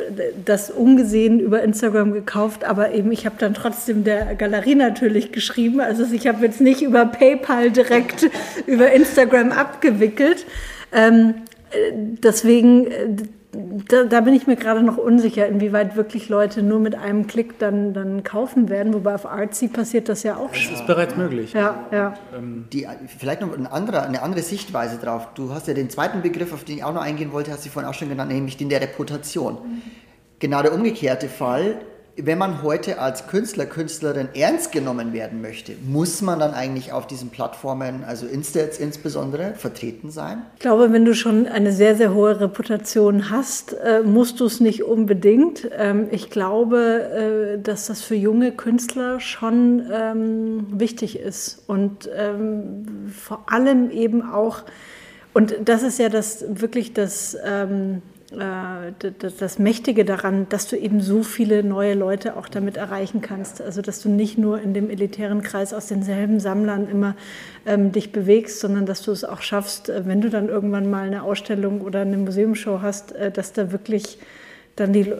das 0.43 0.69
ungesehen 0.69 1.39
über 1.39 1.63
Instagram 1.63 2.11
gekauft, 2.11 2.65
aber 2.65 2.91
eben 2.93 3.13
ich 3.13 3.25
habe 3.25 3.37
dann 3.39 3.53
trotzdem 3.53 4.03
der 4.03 4.35
Galerie 4.35 4.75
natürlich 4.75 5.31
geschrieben. 5.31 5.79
Also 5.79 6.03
ich 6.11 6.27
habe 6.27 6.45
jetzt 6.45 6.59
nicht 6.59 6.81
über 6.81 7.05
PayPal 7.05 7.71
direkt 7.71 8.29
über 8.65 8.91
Instagram 8.91 9.53
abgewickelt. 9.53 10.45
Ähm, 10.91 11.35
äh, 11.71 11.93
deswegen, 11.93 12.87
äh, 12.87 13.07
da, 13.51 14.03
da, 14.03 14.21
bin 14.21 14.35
ich 14.35 14.45
mir 14.45 14.55
gerade 14.55 14.83
noch 14.83 14.97
unsicher, 14.97 15.47
inwieweit 15.47 15.95
wirklich 15.95 16.29
Leute 16.29 16.61
nur 16.61 16.79
mit 16.79 16.93
einem 16.93 17.25
Klick 17.25 17.57
dann, 17.57 17.93
dann 17.93 18.23
kaufen 18.23 18.69
werden. 18.69 18.93
Wobei 18.93 19.15
auf 19.15 19.25
Artsy 19.25 19.67
passiert 19.67 20.07
das 20.07 20.21
ja 20.21 20.37
auch 20.37 20.53
schon. 20.53 20.71
Das 20.71 20.81
ist 20.81 20.87
bereits 20.87 21.15
möglich. 21.15 21.53
Ja, 21.53 21.85
ja. 21.91 22.13
Ähm, 22.35 22.65
Die, 22.71 22.87
vielleicht 23.17 23.41
noch 23.41 23.57
eine 23.57 23.71
andere, 23.71 24.03
eine 24.03 24.21
andere 24.21 24.43
Sichtweise 24.43 24.97
drauf. 24.97 25.29
Du 25.33 25.51
hast 25.51 25.67
ja 25.67 25.73
den 25.73 25.89
zweiten 25.89 26.21
Begriff, 26.21 26.53
auf 26.53 26.63
den 26.63 26.77
ich 26.77 26.83
auch 26.83 26.93
noch 26.93 27.01
eingehen 27.01 27.31
wollte, 27.31 27.51
hast 27.51 27.65
du 27.65 27.69
vorhin 27.69 27.89
auch 27.89 27.95
schon 27.95 28.09
genannt, 28.09 28.31
nämlich 28.31 28.57
den 28.57 28.69
der 28.69 28.81
Reputation. 28.81 29.55
Mhm. 29.55 29.81
Genau 30.37 30.61
der 30.61 30.73
umgekehrte 30.73 31.27
Fall 31.27 31.81
wenn 32.25 32.37
man 32.37 32.63
heute 32.63 32.99
als 32.99 33.27
Künstler, 33.27 33.65
Künstlerin 33.65 34.29
ernst 34.33 34.71
genommen 34.71 35.13
werden 35.13 35.41
möchte, 35.41 35.73
muss 35.85 36.21
man 36.21 36.39
dann 36.39 36.53
eigentlich 36.53 36.91
auf 36.91 37.07
diesen 37.07 37.29
Plattformen, 37.29 38.03
also 38.05 38.25
Insta 38.25 38.59
jetzt 38.59 38.79
insbesondere, 38.79 39.53
vertreten 39.55 40.11
sein? 40.11 40.43
Ich 40.55 40.61
glaube, 40.61 40.91
wenn 40.91 41.05
du 41.05 41.13
schon 41.13 41.47
eine 41.47 41.71
sehr, 41.71 41.95
sehr 41.95 42.13
hohe 42.13 42.39
Reputation 42.39 43.29
hast, 43.29 43.73
äh, 43.73 44.01
musst 44.01 44.39
du 44.39 44.45
es 44.45 44.59
nicht 44.59 44.83
unbedingt. 44.83 45.69
Ähm, 45.77 46.07
ich 46.11 46.29
glaube, 46.29 47.55
äh, 47.57 47.61
dass 47.61 47.87
das 47.87 48.01
für 48.01 48.15
junge 48.15 48.51
Künstler 48.51 49.19
schon 49.19 49.83
ähm, 49.91 50.67
wichtig 50.71 51.19
ist 51.19 51.63
und 51.67 52.09
ähm, 52.15 52.85
vor 53.15 53.43
allem 53.47 53.91
eben 53.91 54.21
auch, 54.21 54.63
und 55.33 55.55
das 55.65 55.83
ist 55.83 55.99
ja 55.99 56.09
das 56.09 56.43
wirklich 56.49 56.93
das 56.93 57.37
das, 58.31 59.37
das, 59.37 59.59
Mächtige 59.59 60.05
daran, 60.05 60.47
dass 60.49 60.67
du 60.67 60.77
eben 60.77 61.01
so 61.01 61.23
viele 61.23 61.63
neue 61.63 61.95
Leute 61.95 62.37
auch 62.37 62.47
damit 62.47 62.77
erreichen 62.77 63.21
kannst. 63.21 63.59
Also 63.59 63.81
dass 63.81 64.01
du 64.01 64.09
nicht 64.09 64.37
nur 64.37 64.61
in 64.61 64.75
dem 64.75 64.91
elitären 64.91 65.41
Kreis 65.41 65.73
aus 65.73 65.87
denselben 65.87 66.39
Sammlern 66.39 66.87
immer 66.87 67.15
ähm, 67.65 67.91
dich 67.91 68.11
bewegst, 68.11 68.59
sondern 68.59 68.85
dass 68.85 69.01
du 69.01 69.11
es 69.11 69.23
auch 69.23 69.41
schaffst, 69.41 69.89
äh, 69.89 70.05
wenn 70.05 70.21
du 70.21 70.29
dann 70.29 70.47
irgendwann 70.47 70.89
mal 70.89 71.07
eine 71.07 71.23
Ausstellung 71.23 71.81
oder 71.81 72.01
eine 72.01 72.17
Museumsshow 72.17 72.81
hast, 72.83 73.13
äh, 73.13 73.31
dass 73.31 73.53
da 73.53 73.71
wirklich 73.71 74.19
dann 74.75 74.93
die 74.93 75.11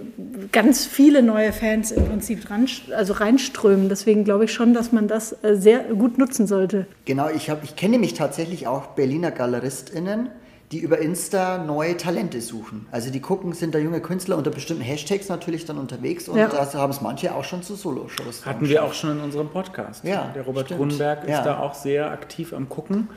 ganz 0.51 0.85
viele 0.85 1.23
neue 1.23 1.51
Fans 1.51 1.91
im 1.91 2.05
Prinzip 2.05 2.45
dran, 2.45 2.67
also 2.95 3.13
reinströmen. 3.13 3.89
Deswegen 3.89 4.23
glaube 4.23 4.45
ich 4.45 4.53
schon, 4.53 4.73
dass 4.73 4.93
man 4.93 5.07
das 5.09 5.35
sehr 5.43 5.79
gut 5.79 6.17
nutzen 6.17 6.47
sollte. 6.47 6.85
Genau, 7.03 7.27
ich, 7.29 7.51
ich 7.63 7.75
kenne 7.75 7.97
mich 7.97 8.13
tatsächlich 8.13 8.67
auch 8.67 8.87
Berliner 8.87 9.31
GaleristInnen, 9.31 10.29
die 10.71 10.79
über 10.79 10.99
Insta 10.99 11.57
neue 11.57 11.97
Talente 11.97 12.41
suchen. 12.41 12.87
Also 12.91 13.09
die 13.09 13.19
gucken, 13.21 13.53
sind 13.53 13.73
da 13.73 13.79
junge 13.79 14.01
Künstler 14.01 14.37
unter 14.37 14.51
bestimmten 14.51 14.83
Hashtags 14.83 15.27
natürlich 15.27 15.65
dann 15.65 15.79
unterwegs 15.79 16.29
und 16.29 16.37
ja. 16.37 16.47
da 16.47 16.71
haben 16.73 16.91
es 16.91 17.01
manche 17.01 17.33
auch 17.33 17.43
schon 17.43 17.63
zu 17.63 17.75
Solo-Shows. 17.75 18.45
Hatten 18.45 18.69
wir 18.69 18.83
auch 18.83 18.93
schon 18.93 19.17
in 19.17 19.23
unserem 19.23 19.49
Podcast. 19.49 20.03
Ja, 20.03 20.31
Der 20.35 20.43
Robert 20.43 20.67
stimmt. 20.67 20.79
Grunberg 20.79 21.23
ist 21.23 21.29
ja. 21.29 21.43
da 21.43 21.59
auch 21.59 21.73
sehr 21.73 22.11
aktiv 22.11 22.53
am 22.53 22.69
Gucken. 22.69 23.09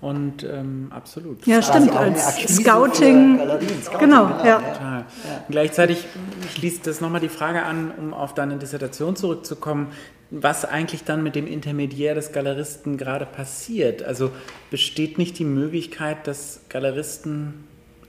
Und 0.00 0.44
ähm, 0.44 0.88
absolut. 0.90 1.44
Ja, 1.46 1.60
stimmt, 1.60 1.90
als 1.90 2.36
Scouting. 2.56 3.38
Scouting. 3.38 3.98
Genau, 3.98 4.26
genau, 4.26 4.44
ja. 4.44 4.60
ja. 4.60 5.06
Gleichzeitig 5.48 6.06
schließt 6.54 6.86
das 6.86 7.00
nochmal 7.00 7.20
die 7.20 7.28
Frage 7.28 7.64
an, 7.64 7.90
um 7.98 8.14
auf 8.14 8.32
deine 8.32 8.58
Dissertation 8.58 9.16
zurückzukommen 9.16 9.88
was 10.30 10.64
eigentlich 10.64 11.04
dann 11.04 11.22
mit 11.22 11.34
dem 11.34 11.46
Intermediär 11.46 12.14
des 12.14 12.32
Galeristen 12.32 12.98
gerade 12.98 13.26
passiert. 13.26 14.02
Also 14.02 14.30
besteht 14.70 15.18
nicht 15.18 15.38
die 15.38 15.44
Möglichkeit, 15.44 16.26
dass 16.26 16.60
Galeristen 16.68 17.64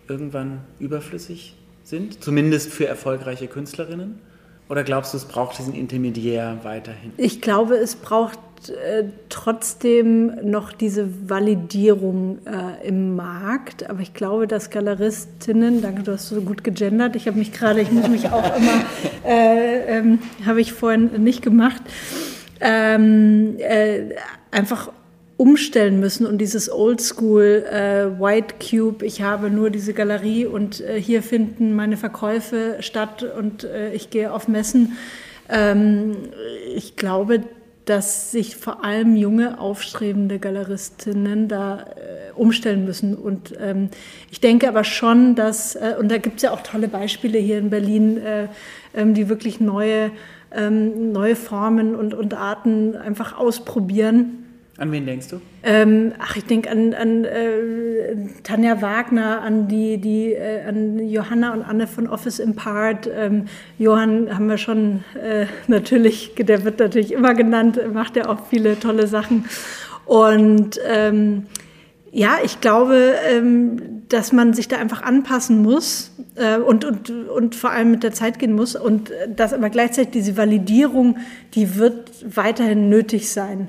irgendwann 0.08 0.62
überflüssig 0.80 1.56
sind, 1.84 2.24
zumindest 2.24 2.72
für 2.74 2.88
erfolgreiche 2.88 3.48
Künstlerinnen? 3.48 4.20
Oder 4.68 4.84
glaubst 4.84 5.14
du, 5.14 5.18
es 5.18 5.26
braucht 5.26 5.58
diesen 5.58 5.74
Intermediär 5.74 6.60
weiterhin? 6.64 7.12
Ich 7.18 7.42
glaube, 7.42 7.76
es 7.76 7.96
braucht 7.96 8.38
äh, 8.68 9.06
trotzdem 9.30 10.50
noch 10.50 10.74
diese 10.74 11.08
Validierung 11.30 12.40
äh, 12.46 12.88
im 12.88 13.16
Markt. 13.16 13.90
Aber 13.90 14.02
ich 14.02 14.14
glaube, 14.14 14.48
dass 14.48 14.70
Galeristinnen, 14.70 15.82
danke, 15.82 16.04
du 16.04 16.12
hast 16.12 16.28
so 16.28 16.42
gut 16.42 16.64
gegendert, 16.64 17.16
ich 17.16 17.28
habe 17.28 17.38
mich 17.38 17.54
gerade, 17.54 17.80
ich 17.80 17.92
muss 17.92 18.10
mich 18.10 18.30
auch 18.30 18.58
immer, 18.58 18.84
äh, 19.26 19.98
ähm, 20.00 20.20
habe 20.46 20.60
ich 20.60 20.74
vorhin 20.74 21.24
nicht 21.24 21.42
gemacht, 21.42 21.82
ähm, 22.60 23.56
äh, 23.60 24.16
einfach 24.52 24.92
umstellen 25.38 26.02
müssen 26.02 26.26
und 26.26 26.40
dieses 26.40 26.70
Oldschool 26.70 27.66
äh, 27.72 28.20
White 28.20 28.56
Cube, 28.60 29.06
ich 29.06 29.22
habe 29.22 29.50
nur 29.50 29.70
diese 29.70 29.94
Galerie 29.94 30.46
und 30.46 30.82
äh, 30.82 31.02
hier 31.02 31.24
finden 31.24 31.74
meine 31.74 31.96
Verkäufe 31.96 32.76
statt 32.82 33.24
und 33.24 33.64
äh, 33.64 33.94
ich 33.94 34.10
gehe 34.10 34.34
auf 34.34 34.50
Messen. 34.50 34.98
Ähm, 35.48 36.18
ich 36.76 36.98
glaube, 36.98 37.44
dass 37.90 38.30
sich 38.30 38.56
vor 38.56 38.86
allem 38.86 39.16
junge, 39.16 39.60
aufstrebende 39.60 40.38
Galeristinnen 40.38 41.48
da 41.48 41.80
äh, 41.80 42.32
umstellen 42.36 42.86
müssen. 42.86 43.16
Und 43.16 43.56
ähm, 43.60 43.90
ich 44.30 44.40
denke 44.40 44.68
aber 44.68 44.84
schon, 44.84 45.34
dass, 45.34 45.76
äh, 45.76 45.96
und 46.00 46.12
da 46.12 46.20
gibt 46.20 46.38
es 46.38 46.44
ja 46.44 46.52
auch 46.52 46.62
tolle 46.62 46.88
Beispiele 46.88 47.40
hier 47.40 47.58
in 47.58 47.72
Berlin, 47.72 48.18
äh, 48.18 48.48
ähm, 48.94 49.16
die 49.16 49.28
wirklich 49.28 49.60
neue, 49.60 50.12
ähm, 50.52 51.12
neue 51.12 51.36
Formen 51.36 51.96
und, 51.96 52.14
und 52.14 52.36
Arten 52.36 52.96
einfach 52.96 53.36
ausprobieren. 53.36 54.49
An 54.80 54.94
wen 54.94 55.06
denkst 55.06 55.28
du? 55.28 55.42
Ähm, 55.62 56.14
ach, 56.20 56.38
ich 56.38 56.46
denke 56.46 56.72
an, 56.72 56.94
an 56.94 57.26
äh, 57.26 58.16
Tanja 58.44 58.82
Wagner, 58.82 59.42
an 59.42 59.68
die, 59.68 59.98
die 59.98 60.32
äh, 60.32 60.66
an 60.66 61.00
Johanna 61.10 61.52
und 61.52 61.64
Anne 61.64 61.86
von 61.86 62.08
Office 62.08 62.40
Impart. 62.40 63.10
Ähm, 63.14 63.48
Johann 63.78 64.34
haben 64.34 64.48
wir 64.48 64.58
schon 64.58 65.04
äh, 65.22 65.48
natürlich, 65.68 66.34
der 66.38 66.64
wird 66.64 66.80
natürlich 66.80 67.12
immer 67.12 67.34
genannt, 67.34 67.78
macht 67.94 68.16
ja 68.16 68.30
auch 68.30 68.48
viele 68.50 68.80
tolle 68.80 69.08
Sachen. 69.08 69.46
Und 70.06 70.80
ähm, 70.88 71.48
ja, 72.12 72.38
ich 72.42 72.62
glaube, 72.62 73.16
ähm, 73.30 74.04
dass 74.08 74.32
man 74.32 74.54
sich 74.54 74.70
da 74.70 74.78
einfach 74.78 75.02
anpassen 75.02 75.62
muss 75.62 76.14
äh, 76.36 76.58
und, 76.58 76.86
und, 76.86 77.10
und 77.10 77.54
vor 77.54 77.72
allem 77.72 77.92
mit 77.92 78.04
der 78.04 78.14
Zeit 78.14 78.40
gehen 78.40 78.54
muss 78.54 78.78
und 78.78 79.12
äh, 79.12 79.28
dass 79.36 79.52
aber 79.52 79.70
gleichzeitig 79.70 80.12
diese 80.12 80.38
Validierung, 80.38 81.18
die 81.54 81.76
wird 81.76 82.12
weiterhin 82.34 82.88
nötig 82.88 83.30
sein 83.30 83.68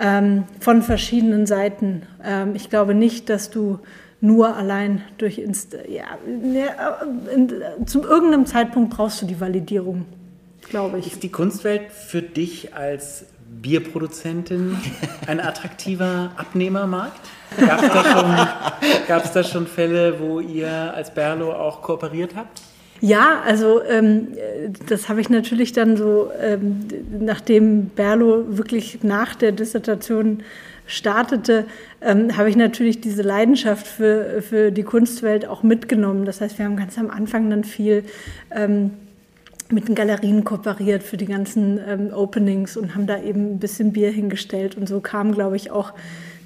ähm, 0.00 0.44
von 0.58 0.82
verschiedenen 0.82 1.46
Seiten. 1.46 2.02
Ähm, 2.24 2.54
ich 2.54 2.70
glaube 2.70 2.94
nicht, 2.94 3.28
dass 3.28 3.50
du 3.50 3.78
nur 4.20 4.56
allein 4.56 5.02
durch 5.18 5.38
Inst 5.38 5.76
ja, 5.88 6.04
ne, 6.26 6.68
äh, 6.68 7.34
in, 7.34 7.86
zum 7.86 8.02
irgendeinem 8.02 8.46
Zeitpunkt 8.46 8.94
brauchst 8.94 9.22
du 9.22 9.26
die 9.26 9.40
Validierung, 9.40 10.06
glaube 10.68 10.98
ich. 10.98 11.06
Ist 11.06 11.22
die 11.22 11.30
Kunstwelt 11.30 11.92
für 11.92 12.22
dich 12.22 12.74
als 12.74 13.26
Bierproduzentin 13.62 14.76
ein 15.26 15.40
attraktiver 15.40 16.32
Abnehmermarkt? 16.36 17.20
Gab 17.58 17.82
es 17.82 19.32
da, 19.32 19.42
da 19.42 19.44
schon 19.44 19.66
Fälle, 19.66 20.20
wo 20.20 20.40
ihr 20.40 20.94
als 20.94 21.12
Berlo 21.12 21.52
auch 21.52 21.82
kooperiert 21.82 22.36
habt? 22.36 22.62
Ja, 23.00 23.40
also 23.46 23.82
ähm, 23.82 24.28
das 24.88 25.08
habe 25.08 25.20
ich 25.20 25.30
natürlich 25.30 25.72
dann 25.72 25.96
so, 25.96 26.30
ähm, 26.40 26.80
nachdem 27.18 27.86
Berlo 27.86 28.44
wirklich 28.48 29.02
nach 29.02 29.34
der 29.34 29.52
Dissertation 29.52 30.42
startete, 30.86 31.64
ähm, 32.02 32.36
habe 32.36 32.50
ich 32.50 32.56
natürlich 32.56 33.00
diese 33.00 33.22
Leidenschaft 33.22 33.86
für, 33.86 34.42
für 34.42 34.70
die 34.70 34.82
Kunstwelt 34.82 35.46
auch 35.46 35.62
mitgenommen. 35.62 36.26
Das 36.26 36.40
heißt, 36.40 36.58
wir 36.58 36.66
haben 36.66 36.76
ganz 36.76 36.98
am 36.98 37.10
Anfang 37.10 37.48
dann 37.48 37.64
viel 37.64 38.04
ähm, 38.50 38.90
mit 39.70 39.88
den 39.88 39.94
Galerien 39.94 40.44
kooperiert 40.44 41.02
für 41.02 41.16
die 41.16 41.26
ganzen 41.26 41.80
ähm, 41.86 42.12
Openings 42.12 42.76
und 42.76 42.94
haben 42.94 43.06
da 43.06 43.22
eben 43.22 43.54
ein 43.54 43.58
bisschen 43.58 43.92
Bier 43.92 44.10
hingestellt. 44.10 44.76
Und 44.76 44.88
so 44.88 45.00
kam, 45.00 45.32
glaube 45.32 45.56
ich, 45.56 45.70
auch 45.70 45.92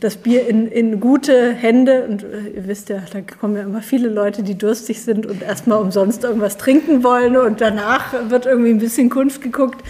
das 0.05 0.19
Bier 0.19 0.47
in, 0.47 0.69
in 0.69 1.01
gute 1.01 1.53
Hände. 1.53 2.07
Und 2.07 2.23
äh, 2.25 2.57
ihr 2.57 2.69
wisst 2.69 2.91
ja, 2.91 2.99
da 3.11 3.23
kommen 3.23 3.57
ja 3.57 3.63
immer 3.63 3.81
viele 3.81 4.09
Leute, 4.09 4.43
die 4.43 4.57
durstig 4.57 5.03
sind 5.03 5.25
und 5.25 5.43
erstmal 5.43 5.81
umsonst 5.81 6.25
irgendwas 6.25 6.59
trinken 6.59 7.03
wollen. 7.03 7.39
Und 7.39 7.63
danach 7.63 8.13
wird 8.29 8.45
irgendwie 8.45 8.71
ein 8.71 8.79
bisschen 8.79 9.09
Kunst 9.09 9.41
geguckt. 9.41 9.83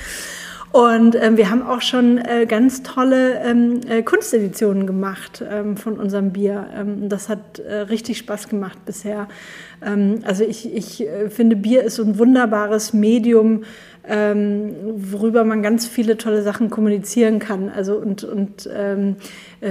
Und 0.75 1.15
ähm, 1.15 1.37
wir 1.37 1.51
haben 1.51 1.63
auch 1.63 1.83
schon 1.83 2.19
äh, 2.19 2.47
ganz 2.47 2.83
tolle 2.83 3.41
ähm, 3.45 3.81
äh, 3.89 4.03
Kunsteditionen 4.03 4.89
gemacht 4.89 5.41
ähm, 5.49 5.77
von 5.77 6.01
unserem 6.01 6.33
Bier. 6.33 6.67
Ähm, 6.77 7.09
das 7.09 7.29
hat 7.29 7.61
äh, 7.61 7.75
richtig 7.75 8.19
Spaß 8.19 8.49
gemacht 8.49 8.79
bisher. 8.85 9.29
Ähm, 9.85 10.21
also 10.25 10.43
ich, 10.43 10.75
ich 10.75 11.07
äh, 11.07 11.31
finde, 11.31 11.55
Bier 11.55 11.85
ist 11.85 11.95
so 11.95 12.03
ein 12.03 12.19
wunderbares 12.19 12.93
Medium, 12.93 13.63
ähm, 14.05 14.75
worüber 14.97 15.45
man 15.45 15.63
ganz 15.63 15.87
viele 15.87 16.17
tolle 16.17 16.43
Sachen 16.43 16.71
kommunizieren 16.71 17.39
kann. 17.39 17.69
Also 17.69 17.95
und, 17.95 18.25
und 18.25 18.69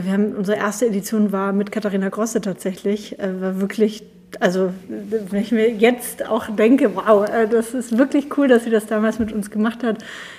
wir 0.02 0.12
haben 0.12 0.34
unsere 0.34 0.58
erste 0.58 0.88
Edition 0.88 1.32
war 1.32 1.54
mit 1.54 1.72
Katharina 1.72 2.10
Grosse 2.10 2.42
tatsächlich, 2.42 3.20
äh, 3.20 3.42
war 3.42 3.62
wirklich 3.62 4.04
also 4.40 4.72
wenn 4.88 5.42
ich 5.42 5.52
mir 5.52 5.70
jetzt 5.70 6.28
auch 6.28 6.48
denke, 6.56 6.96
wow, 6.96 7.28
äh, 7.30 7.48
das 7.48 7.74
ist 7.74 7.98
wirklich 7.98 8.36
cool, 8.38 8.48
dass 8.48 8.64
sie 8.64 8.70
das 8.70 8.88
damals 8.88 9.20
mit 9.20 9.32
uns 9.32 9.52
gemacht 9.52 9.84
hat. 9.84 9.98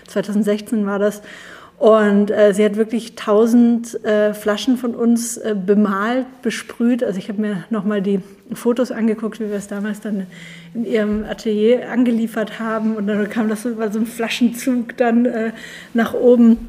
2016 0.08 0.86
war 0.86 0.98
das. 0.98 1.22
Und 1.78 2.30
äh, 2.30 2.54
sie 2.54 2.64
hat 2.64 2.76
wirklich 2.76 3.16
tausend 3.16 4.02
äh, 4.04 4.32
Flaschen 4.32 4.76
von 4.76 4.94
uns 4.94 5.36
äh, 5.36 5.54
bemalt, 5.54 6.26
besprüht. 6.40 7.02
Also 7.02 7.18
ich 7.18 7.28
habe 7.28 7.40
mir 7.40 7.64
nochmal 7.68 8.00
die 8.00 8.20
Fotos 8.52 8.92
angeguckt, 8.92 9.40
wie 9.40 9.48
wir 9.48 9.56
es 9.56 9.66
damals 9.66 10.00
dann 10.00 10.26
in 10.72 10.84
ihrem 10.84 11.24
Atelier 11.24 11.90
angeliefert 11.90 12.60
haben. 12.60 12.96
Und 12.96 13.08
dann 13.08 13.28
kam 13.28 13.48
das 13.48 13.64
über 13.64 13.90
so 13.90 13.98
ein 13.98 14.06
Flaschenzug 14.06 14.96
dann 14.96 15.26
äh, 15.26 15.52
nach 15.94 16.14
oben. 16.14 16.68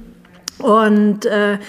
Und 0.57 1.25
äh, 1.25 1.59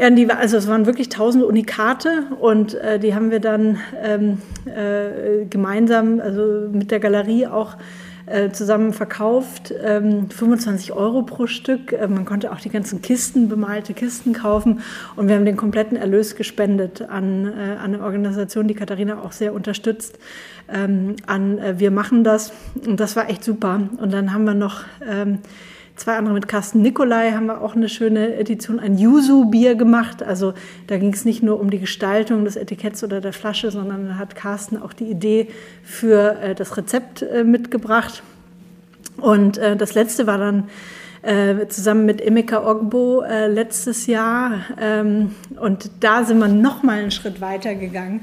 ja, 0.00 0.08
die, 0.08 0.30
also 0.30 0.56
es 0.56 0.66
waren 0.66 0.86
wirklich 0.86 1.10
tausende 1.10 1.46
Unikate 1.46 2.24
und 2.40 2.74
äh, 2.74 2.98
die 2.98 3.14
haben 3.14 3.30
wir 3.30 3.38
dann 3.38 3.78
ähm, 4.02 4.38
äh, 4.64 5.44
gemeinsam, 5.44 6.20
also 6.20 6.70
mit 6.72 6.90
der 6.90 7.00
Galerie 7.00 7.46
auch 7.46 7.76
äh, 8.24 8.50
zusammen 8.50 8.94
verkauft, 8.94 9.74
ähm, 9.84 10.30
25 10.30 10.94
Euro 10.94 11.22
pro 11.22 11.46
Stück. 11.46 11.92
Äh, 11.92 12.08
man 12.08 12.24
konnte 12.24 12.50
auch 12.50 12.60
die 12.60 12.70
ganzen 12.70 13.02
Kisten, 13.02 13.50
bemalte 13.50 13.92
Kisten 13.92 14.32
kaufen 14.32 14.80
und 15.16 15.28
wir 15.28 15.34
haben 15.34 15.44
den 15.44 15.58
kompletten 15.58 15.98
Erlös 15.98 16.34
gespendet 16.34 17.02
an, 17.02 17.46
äh, 17.46 17.76
an 17.76 17.92
eine 17.94 18.02
Organisation, 18.02 18.68
die 18.68 18.74
Katharina 18.74 19.20
auch 19.20 19.32
sehr 19.32 19.52
unterstützt, 19.52 20.18
ähm, 20.72 21.16
an 21.26 21.58
äh, 21.58 21.78
Wir 21.78 21.90
machen 21.90 22.24
das 22.24 22.54
und 22.86 23.00
das 23.00 23.16
war 23.16 23.28
echt 23.28 23.44
super. 23.44 23.82
Und 23.98 24.14
dann 24.14 24.32
haben 24.32 24.44
wir 24.44 24.54
noch 24.54 24.84
ähm, 25.06 25.40
zwei 26.00 26.16
andere 26.16 26.34
mit 26.34 26.48
Carsten 26.48 26.80
Nikolai 26.80 27.32
haben 27.32 27.46
wir 27.46 27.60
auch 27.60 27.76
eine 27.76 27.88
schöne 27.88 28.36
Edition, 28.36 28.80
ein 28.80 28.96
Yuzu-Bier 28.96 29.74
gemacht. 29.74 30.22
Also 30.22 30.54
da 30.86 30.96
ging 30.96 31.12
es 31.12 31.24
nicht 31.24 31.42
nur 31.42 31.60
um 31.60 31.70
die 31.70 31.78
Gestaltung 31.78 32.44
des 32.44 32.56
Etiketts 32.56 33.04
oder 33.04 33.20
der 33.20 33.34
Flasche, 33.34 33.70
sondern 33.70 34.08
da 34.08 34.14
hat 34.16 34.34
Carsten 34.34 34.80
auch 34.80 34.94
die 34.94 35.04
Idee 35.04 35.48
für 35.84 36.40
äh, 36.40 36.54
das 36.54 36.76
Rezept 36.76 37.22
äh, 37.22 37.44
mitgebracht. 37.44 38.22
Und 39.18 39.58
äh, 39.58 39.76
das 39.76 39.94
letzte 39.94 40.26
war 40.26 40.38
dann 40.38 40.68
äh, 41.20 41.66
zusammen 41.68 42.06
mit 42.06 42.22
Emeka 42.22 42.66
Ogbo 42.66 43.22
äh, 43.22 43.46
letztes 43.46 44.06
Jahr. 44.06 44.60
Ähm, 44.80 45.34
und 45.60 45.90
da 46.00 46.24
sind 46.24 46.38
wir 46.38 46.48
noch 46.48 46.82
mal 46.82 46.98
einen 46.98 47.10
Schritt 47.10 47.42
weiter 47.42 47.74
gegangen 47.74 48.22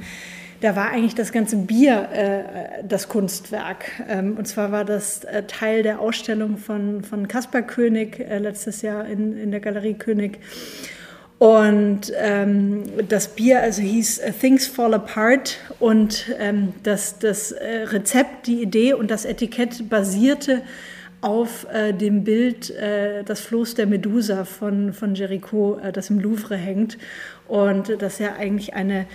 da 0.61 0.75
war 0.75 0.89
eigentlich 0.89 1.15
das 1.15 1.31
ganze 1.31 1.57
Bier 1.57 2.09
äh, 2.11 2.83
das 2.83 3.07
Kunstwerk. 3.07 3.85
Ähm, 4.07 4.37
und 4.37 4.47
zwar 4.47 4.71
war 4.71 4.85
das 4.85 5.23
äh, 5.23 5.43
Teil 5.43 5.83
der 5.83 5.99
Ausstellung 5.99 6.57
von, 6.57 7.03
von 7.03 7.27
Kaspar 7.27 7.61
König 7.61 8.19
äh, 8.19 8.39
letztes 8.39 8.81
Jahr 8.81 9.05
in, 9.05 9.37
in 9.37 9.51
der 9.51 9.59
Galerie 9.59 9.93
König. 9.93 10.39
Und 11.39 12.11
ähm, 12.15 12.83
das 13.07 13.27
Bier 13.27 13.61
also 13.61 13.83
hieß 13.83 14.17
äh, 14.19 14.31
Things 14.31 14.65
Fall 14.65 14.95
Apart 14.95 15.59
und 15.79 16.31
ähm, 16.39 16.73
das, 16.81 17.19
das 17.19 17.51
äh, 17.51 17.83
Rezept, 17.83 18.47
die 18.47 18.63
Idee 18.63 18.93
und 18.93 19.11
das 19.11 19.23
Etikett 19.23 19.87
basierte 19.87 20.63
auf 21.21 21.67
äh, 21.71 21.93
dem 21.93 22.23
Bild 22.23 22.71
äh, 22.71 23.23
Das 23.23 23.41
Floß 23.41 23.75
der 23.75 23.85
Medusa 23.85 24.45
von, 24.45 24.93
von 24.93 25.13
Jericho, 25.13 25.79
äh, 25.79 25.91
das 25.91 26.09
im 26.09 26.19
Louvre 26.19 26.55
hängt. 26.55 26.97
Und 27.47 28.01
das 28.01 28.17
ja 28.17 28.33
eigentlich 28.33 28.73
eine 28.73 29.01
äh, 29.01 29.05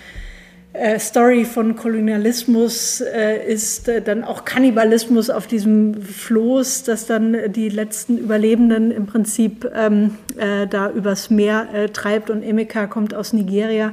Story 0.99 1.45
von 1.45 1.77
Kolonialismus 1.77 3.03
äh, 3.03 3.47
ist 3.47 3.89
äh, 3.89 4.01
dann 4.01 4.25
auch 4.25 4.47
Kannibalismus 4.47 5.29
auf 5.29 5.47
diesem 5.47 6.01
Floß, 6.01 6.85
dass 6.85 7.05
dann 7.05 7.53
die 7.53 7.69
letzten 7.69 8.17
Überlebenden 8.17 8.91
im 8.91 9.05
Prinzip 9.05 9.71
ähm, 9.75 10.17
äh, 10.39 10.67
da 10.67 10.91
übers 10.91 11.29
Meer 11.29 11.69
äh, 11.75 11.89
treibt 11.91 12.31
und 12.31 12.43
Emeka 12.43 12.87
kommt 12.87 13.15
aus 13.15 13.35
Nigeria. 13.35 13.93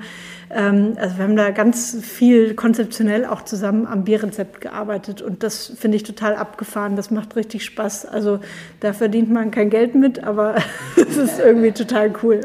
Ähm, 0.51 0.95
also 0.99 1.17
wir 1.17 1.23
haben 1.23 1.35
da 1.35 1.51
ganz 1.51 1.97
viel 2.01 2.55
konzeptionell 2.55 3.25
auch 3.25 3.43
zusammen 3.43 3.85
am 3.85 4.03
Bierrezept 4.03 4.61
gearbeitet 4.61 5.21
und 5.21 5.43
das 5.43 5.71
finde 5.77 5.97
ich 5.97 6.03
total 6.03 6.35
abgefahren. 6.35 6.95
Das 6.95 7.11
macht 7.11 7.35
richtig 7.35 7.63
Spaß. 7.65 8.05
Also 8.05 8.39
da 8.79 8.93
verdient 8.93 9.31
man 9.31 9.51
kein 9.51 9.69
Geld 9.69 9.95
mit, 9.95 10.23
aber 10.23 10.55
es 10.95 11.17
ist 11.17 11.39
irgendwie 11.39 11.71
total 11.71 12.13
cool. 12.23 12.41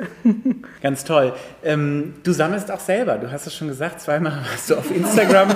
Ganz 0.82 1.04
toll. 1.04 1.32
Ähm, 1.62 2.14
du 2.22 2.32
sammelst 2.32 2.70
auch 2.70 2.80
selber. 2.80 3.16
Du 3.16 3.30
hast 3.32 3.46
es 3.46 3.54
schon 3.54 3.68
gesagt, 3.68 4.00
zweimal 4.00 4.32
warst 4.50 4.68
du 4.68 4.76
auf 4.76 4.94
Instagram 4.94 5.48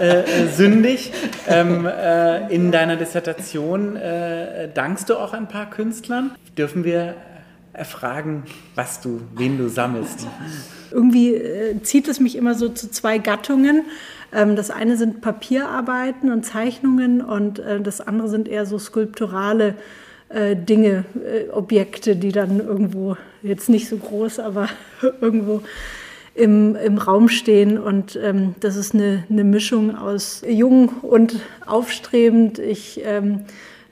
äh, 0.00 0.20
äh, 0.20 0.48
sündig. 0.48 1.12
Ähm, 1.46 1.86
äh, 1.86 2.52
in 2.52 2.72
deiner 2.72 2.96
Dissertation 2.96 3.96
äh, 3.96 4.68
dankst 4.74 5.08
du 5.08 5.16
auch 5.16 5.32
ein 5.32 5.46
paar 5.46 5.70
Künstlern. 5.70 6.32
Dürfen 6.58 6.84
wir 6.84 7.14
erfragen, 7.72 8.44
was 8.74 9.00
du, 9.00 9.22
wen 9.34 9.56
du 9.56 9.68
sammelst? 9.68 10.26
Irgendwie 10.92 11.34
äh, 11.34 11.82
zieht 11.82 12.08
es 12.08 12.20
mich 12.20 12.36
immer 12.36 12.54
so 12.54 12.68
zu 12.68 12.90
zwei 12.90 13.18
Gattungen. 13.18 13.84
Ähm, 14.32 14.56
das 14.56 14.70
eine 14.70 14.96
sind 14.96 15.20
Papierarbeiten 15.20 16.30
und 16.30 16.44
Zeichnungen 16.44 17.20
und 17.20 17.58
äh, 17.58 17.80
das 17.80 18.00
andere 18.00 18.28
sind 18.28 18.48
eher 18.48 18.66
so 18.66 18.78
skulpturale 18.78 19.74
äh, 20.28 20.56
Dinge, 20.56 21.04
äh, 21.16 21.50
Objekte, 21.50 22.16
die 22.16 22.32
dann 22.32 22.60
irgendwo, 22.60 23.16
jetzt 23.42 23.68
nicht 23.68 23.88
so 23.88 23.96
groß, 23.96 24.38
aber 24.38 24.68
irgendwo 25.20 25.62
im, 26.34 26.76
im 26.76 26.98
Raum 26.98 27.28
stehen. 27.28 27.78
Und 27.78 28.18
ähm, 28.22 28.54
das 28.60 28.76
ist 28.76 28.94
eine, 28.94 29.24
eine 29.28 29.44
Mischung 29.44 29.96
aus 29.96 30.42
jung 30.46 30.88
und 31.02 31.40
aufstrebend. 31.66 32.58
Ich 32.58 33.02
ähm, 33.04 33.42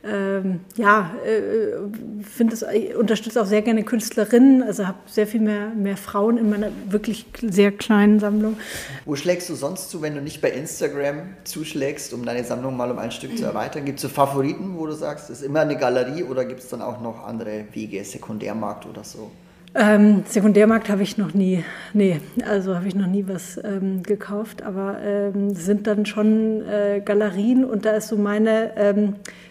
ähm, 0.03 0.61
ja, 0.77 1.11
äh, 1.27 2.23
finde 2.23 2.55
es, 2.55 2.65
unterstütze 2.97 3.43
auch 3.43 3.47
sehr 3.47 3.61
gerne 3.61 3.83
Künstlerinnen, 3.83 4.63
also 4.63 4.87
habe 4.87 4.99
sehr 5.07 5.27
viel 5.27 5.41
mehr, 5.41 5.69
mehr 5.71 5.99
Frauen 5.99 6.39
in 6.39 6.49
meiner 6.49 6.71
wirklich 6.89 7.27
sehr 7.43 7.71
kleinen 7.71 8.19
Sammlung. 8.19 8.57
Wo 9.05 9.15
schlägst 9.15 9.51
du 9.51 9.55
sonst 9.55 9.91
zu, 9.91 10.01
wenn 10.01 10.15
du 10.15 10.23
nicht 10.23 10.41
bei 10.41 10.51
Instagram 10.51 11.35
zuschlägst, 11.45 12.15
um 12.15 12.25
deine 12.25 12.45
Sammlung 12.45 12.77
mal 12.77 12.91
um 12.91 12.99
ein 12.99 13.11
Stück 13.11 13.37
zu 13.37 13.45
erweitern? 13.45 13.85
Gibt 13.85 13.99
es 13.99 14.03
so 14.03 14.09
Favoriten, 14.09 14.79
wo 14.79 14.87
du 14.87 14.93
sagst, 14.93 15.29
ist 15.29 15.43
immer 15.43 15.61
eine 15.61 15.77
Galerie 15.77 16.23
oder 16.23 16.47
gibt 16.47 16.61
es 16.61 16.69
dann 16.71 16.81
auch 16.81 17.03
noch 17.03 17.27
andere 17.27 17.65
Wege, 17.73 18.03
Sekundärmarkt 18.03 18.87
oder 18.87 19.05
so? 19.05 19.31
Ähm, 19.73 20.25
Sekundärmarkt 20.27 20.89
habe 20.89 21.03
ich 21.03 21.17
noch 21.17 21.33
nie, 21.33 21.63
nee, 21.93 22.21
also 22.45 22.75
habe 22.75 22.89
ich 22.89 22.97
noch 22.97 23.07
nie 23.07 23.27
was 23.29 23.61
ähm, 23.63 24.03
gekauft, 24.03 24.63
aber 24.63 24.99
ähm, 25.01 25.55
sind 25.55 25.87
dann 25.87 26.07
schon 26.07 26.67
äh, 26.67 27.01
Galerien 27.05 27.65
und 27.65 27.85
da 27.85 27.93
ist 27.93 28.09
so 28.09 28.17
meine, 28.17 28.73
ähm, 28.77 29.15
äh, 29.15 29.50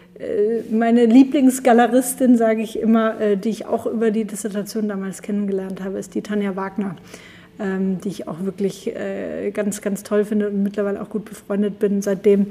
meine 0.69 1.05
Lieblingsgaleristin, 1.05 2.37
sage 2.37 2.61
ich 2.61 2.79
immer, 2.79 3.19
äh, 3.21 3.37
die 3.37 3.49
ich 3.49 3.65
auch 3.65 3.85
über 3.85 4.11
die 4.11 4.25
Dissertation 4.25 4.89
damals 4.89 5.21
kennengelernt 5.21 5.81
habe, 5.81 5.97
ist 5.97 6.15
die 6.15 6.21
Tanja 6.21 6.55
Wagner 6.55 6.95
ähm, 7.59 7.99
die 8.01 8.09
ich 8.09 8.27
auch 8.27 8.43
wirklich 8.43 8.95
äh, 8.95 9.51
ganz, 9.51 9.81
ganz 9.81 10.03
toll 10.03 10.25
finde 10.25 10.47
und 10.47 10.63
mittlerweile 10.63 11.01
auch 11.01 11.09
gut 11.09 11.25
befreundet 11.25 11.79
bin 11.79 12.01
seitdem. 12.01 12.47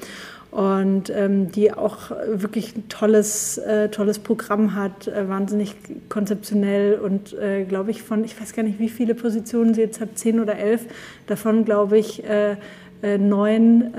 Und 0.50 1.10
ähm, 1.10 1.52
die 1.52 1.74
auch 1.74 2.10
wirklich 2.26 2.74
ein 2.74 2.88
tolles, 2.88 3.58
äh, 3.58 3.90
tolles 3.90 4.18
Programm 4.18 4.74
hat, 4.74 5.06
äh, 5.06 5.28
wahnsinnig 5.28 5.74
konzeptionell 6.08 6.98
und 6.98 7.34
äh, 7.34 7.64
glaube 7.64 7.90
ich 7.90 8.02
von, 8.02 8.24
ich 8.24 8.40
weiß 8.40 8.54
gar 8.54 8.62
nicht, 8.62 8.78
wie 8.78 8.88
viele 8.88 9.14
Positionen 9.14 9.74
sie 9.74 9.82
jetzt 9.82 10.00
hat, 10.00 10.16
zehn 10.16 10.40
oder 10.40 10.56
elf, 10.56 10.86
davon 11.26 11.66
glaube 11.66 11.98
ich 11.98 12.24
äh, 12.24 12.56
äh, 13.02 13.18
neun 13.18 13.92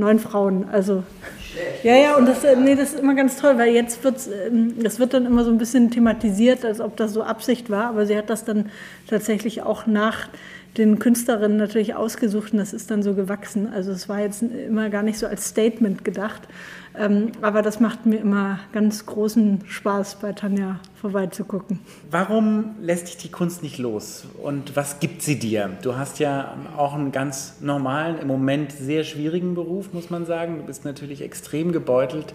neun 0.00 0.18
Frauen. 0.18 0.66
Also 0.70 1.04
ja, 1.82 1.96
ja, 1.96 2.16
und 2.16 2.26
das, 2.26 2.44
nee, 2.58 2.74
das 2.74 2.94
ist 2.94 3.00
immer 3.00 3.14
ganz 3.14 3.36
toll, 3.36 3.58
weil 3.58 3.72
jetzt 3.72 4.04
wird 4.04 4.16
ähm, 4.46 4.74
das 4.82 4.98
wird 4.98 5.14
dann 5.14 5.26
immer 5.26 5.44
so 5.44 5.50
ein 5.50 5.58
bisschen 5.58 5.90
thematisiert, 5.90 6.64
als 6.64 6.80
ob 6.80 6.96
das 6.96 7.12
so 7.12 7.22
Absicht 7.22 7.70
war, 7.70 7.86
aber 7.86 8.06
sie 8.06 8.16
hat 8.16 8.30
das 8.30 8.44
dann 8.44 8.70
tatsächlich 9.08 9.62
auch 9.62 9.86
nach 9.86 10.28
den 10.76 11.00
Künstlerinnen 11.00 11.56
natürlich 11.56 11.94
ausgesucht 11.94 12.52
und 12.52 12.58
das 12.58 12.72
ist 12.72 12.90
dann 12.90 13.02
so 13.02 13.14
gewachsen. 13.14 13.68
Also 13.72 13.90
es 13.90 14.08
war 14.08 14.20
jetzt 14.20 14.42
immer 14.42 14.88
gar 14.88 15.02
nicht 15.02 15.18
so 15.18 15.26
als 15.26 15.46
Statement 15.46 16.04
gedacht, 16.04 16.42
ähm, 16.96 17.32
aber 17.42 17.62
das 17.62 17.80
macht 17.80 18.06
mir 18.06 18.18
immer 18.18 18.60
ganz 18.72 19.06
großen 19.06 19.62
Spaß, 19.66 20.16
bei 20.20 20.32
Tanja 20.32 20.78
vorbeizugucken. 21.00 21.80
Warum 22.10 22.76
lässt 22.82 23.08
dich 23.08 23.16
die 23.16 23.30
Kunst 23.30 23.62
nicht 23.62 23.78
los 23.78 24.24
und 24.42 24.76
was 24.76 25.00
gibt 25.00 25.22
sie 25.22 25.38
dir? 25.38 25.70
Du 25.82 25.96
hast 25.96 26.18
ja 26.18 26.56
auch 26.76 26.94
einen 26.94 27.10
ganz 27.10 27.54
normalen, 27.60 28.18
im 28.18 28.28
Moment 28.28 28.72
sehr 28.72 29.04
schwierigen 29.04 29.54
Beruf, 29.54 29.92
muss 29.92 30.10
man 30.10 30.26
sagen. 30.26 30.58
Du 30.58 30.64
bist 30.64 30.84
natürlich 30.84 31.22
extrem 31.22 31.72
gebeutelt 31.72 32.34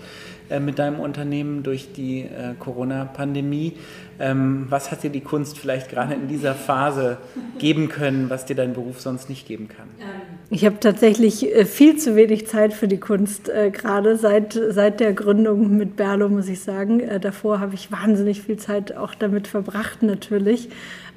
äh, 0.49 0.60
mit 0.60 0.80
deinem 0.80 0.99
Unternehmen 0.99 1.63
durch 1.63 1.93
die 1.93 2.21
äh, 2.21 2.56
Corona-Pandemie. 2.60 3.73
Ähm, 4.19 4.67
was 4.69 4.91
hat 4.91 5.04
dir 5.04 5.10
die 5.10 5.21
Kunst 5.21 5.58
vielleicht 5.58 5.89
gerade 5.89 6.13
in 6.13 6.28
dieser 6.28 6.54
Phase 6.56 7.17
geben 7.60 7.89
können, 7.89 8.30
was 8.30 8.45
dir 8.45 8.56
dein 8.56 8.73
Beruf 8.73 9.01
sonst 9.01 9.30
nicht 9.30 9.47
geben 9.47 9.67
kann? 9.67 9.88
Ich 10.49 10.65
habe 10.65 10.80
tatsächlich 10.80 11.54
äh, 11.54 11.65
viel 11.65 11.97
zu 11.97 12.15
wenig 12.15 12.47
Zeit 12.47 12.73
für 12.73 12.88
die 12.88 12.99
Kunst, 12.99 13.49
äh, 13.49 13.71
gerade 13.71 14.15
seit, 14.17 14.60
seit 14.69 14.99
der 14.99 15.13
Gründung 15.13 15.75
mit 15.75 15.95
Berlo, 15.95 16.30
muss 16.30 16.47
ich 16.47 16.62
sagen. 16.62 16.99
Äh, 16.99 17.19
davor 17.19 17.60
habe 17.60 17.73
ich 17.75 17.91
wahnsinnig 17.91 18.41
viel 18.41 18.58
Zeit 18.58 18.95
auch 18.95 19.15
damit 19.15 19.47
verbracht, 19.47 20.04
natürlich. 20.04 20.69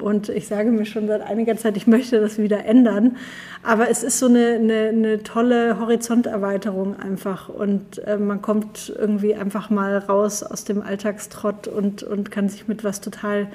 Und 0.02 0.28
ich 0.28 0.46
sage 0.46 0.70
mir 0.70 0.86
schon 0.86 1.06
seit 1.06 1.22
einiger 1.22 1.56
Zeit, 1.56 1.76
ich 1.76 1.86
möchte 1.86 2.20
das 2.20 2.38
wieder 2.38 2.64
ändern. 2.64 3.16
Aber 3.62 3.90
es 3.90 4.02
ist 4.02 4.18
so 4.18 4.26
eine, 4.26 4.54
eine, 4.54 4.88
eine 4.88 5.22
tolle 5.22 5.78
Horizonterweiterung 5.78 6.96
einfach. 6.98 7.48
Und 7.48 7.98
äh, 8.06 8.16
man 8.16 8.42
kommt 8.42 8.92
irgendwie 8.96 9.34
einfach 9.34 9.70
mal 9.70 9.98
raus 9.98 10.42
aus 10.42 10.64
dem 10.64 10.82
Alltagstrott 10.82 11.68
und, 11.68 12.02
und 12.02 12.30
kann 12.30 12.48
sich 12.48 12.68
mit 12.68 12.84
was 12.84 13.00
total 13.00 13.48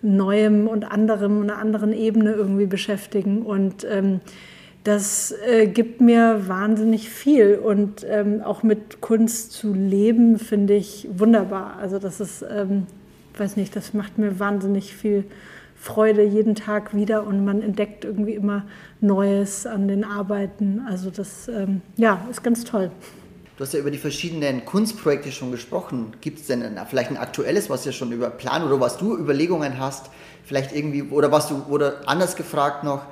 Neuem 0.00 0.68
und 0.68 0.84
anderem, 0.84 1.42
einer 1.42 1.58
anderen 1.58 1.92
Ebene 1.92 2.32
irgendwie 2.32 2.66
beschäftigen. 2.66 3.42
Und 3.42 3.84
ähm, 3.90 4.20
das 4.84 5.34
äh, 5.46 5.66
gibt 5.66 6.00
mir 6.00 6.48
wahnsinnig 6.48 7.08
viel. 7.08 7.56
Und 7.56 8.06
ähm, 8.08 8.42
auch 8.42 8.62
mit 8.62 9.00
Kunst 9.00 9.52
zu 9.52 9.74
leben, 9.74 10.38
finde 10.38 10.74
ich 10.74 11.08
wunderbar. 11.12 11.76
Also 11.80 11.98
das 11.98 12.20
ist, 12.20 12.44
ähm, 12.48 12.86
weiß 13.36 13.56
nicht, 13.56 13.74
das 13.74 13.92
macht 13.92 14.18
mir 14.18 14.38
wahnsinnig 14.38 14.94
viel 14.94 15.24
Freude 15.78 16.24
jeden 16.24 16.54
Tag 16.54 16.94
wieder 16.94 17.24
und 17.24 17.44
man 17.44 17.62
entdeckt 17.62 18.04
irgendwie 18.04 18.34
immer 18.34 18.64
Neues 19.00 19.64
an 19.64 19.86
den 19.86 20.04
Arbeiten. 20.04 20.82
Also 20.86 21.10
das 21.10 21.48
ähm, 21.48 21.82
ja, 21.96 22.26
ist 22.30 22.42
ganz 22.42 22.64
toll. 22.64 22.90
Du 23.56 23.64
hast 23.64 23.72
ja 23.72 23.80
über 23.80 23.90
die 23.90 23.98
verschiedenen 23.98 24.64
Kunstprojekte 24.64 25.32
schon 25.32 25.50
gesprochen. 25.50 26.12
Gibt 26.20 26.40
es 26.40 26.46
denn 26.46 26.62
ein, 26.62 26.80
vielleicht 26.88 27.10
ein 27.10 27.16
aktuelles, 27.16 27.70
was 27.70 27.86
ihr 27.86 27.92
schon 27.92 28.12
über 28.12 28.30
Plan 28.30 28.64
oder 28.64 28.80
was 28.80 28.98
du 28.98 29.16
Überlegungen 29.16 29.78
hast? 29.78 30.10
Vielleicht 30.44 30.74
irgendwie, 30.74 31.02
oder 31.02 31.30
was 31.32 31.48
du, 31.48 31.64
oder 31.68 32.00
anders 32.06 32.36
gefragt 32.36 32.84
noch, 32.84 33.02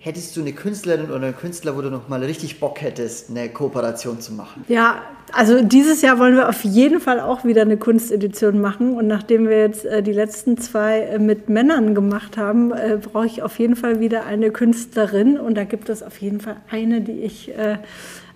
hättest 0.00 0.34
du 0.34 0.40
eine 0.40 0.52
Künstlerin 0.52 1.10
oder 1.10 1.26
einen 1.26 1.36
Künstler, 1.36 1.76
wo 1.76 1.82
du 1.82 1.90
noch 1.90 2.08
mal 2.08 2.24
richtig 2.24 2.58
Bock 2.58 2.80
hättest, 2.80 3.28
eine 3.30 3.50
Kooperation 3.50 4.18
zu 4.20 4.32
machen? 4.32 4.64
Ja, 4.66 5.02
also 5.32 5.62
dieses 5.62 6.00
Jahr 6.00 6.18
wollen 6.18 6.36
wir 6.36 6.48
auf 6.48 6.64
jeden 6.64 7.00
Fall 7.00 7.20
auch 7.20 7.44
wieder 7.44 7.62
eine 7.62 7.76
Kunstedition 7.76 8.60
machen. 8.60 8.94
Und 8.94 9.06
nachdem 9.06 9.46
wir 9.46 9.58
jetzt 9.58 9.84
äh, 9.84 10.02
die 10.02 10.12
letzten 10.12 10.56
zwei 10.56 11.00
äh, 11.00 11.18
mit 11.18 11.50
Männern 11.50 11.94
gemacht 11.94 12.38
haben, 12.38 12.72
äh, 12.72 12.98
brauche 13.00 13.26
ich 13.26 13.42
auf 13.42 13.58
jeden 13.58 13.76
Fall 13.76 14.00
wieder 14.00 14.24
eine 14.24 14.50
Künstlerin. 14.50 15.38
Und 15.38 15.54
da 15.56 15.64
gibt 15.64 15.90
es 15.90 16.02
auf 16.02 16.16
jeden 16.18 16.40
Fall 16.40 16.56
eine, 16.70 17.02
die 17.02 17.20
ich 17.20 17.50
äh, 17.50 17.76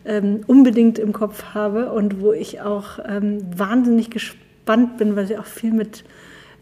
ähm, 0.04 0.42
unbedingt 0.46 0.98
im 0.98 1.14
Kopf 1.14 1.54
habe 1.54 1.92
und 1.92 2.20
wo 2.20 2.32
ich 2.32 2.60
auch 2.60 2.98
ähm, 3.08 3.38
wahnsinnig 3.56 4.10
gespannt 4.10 4.98
bin, 4.98 5.16
weil 5.16 5.26
sie 5.26 5.38
auch 5.38 5.46
viel 5.46 5.72
mit 5.72 6.04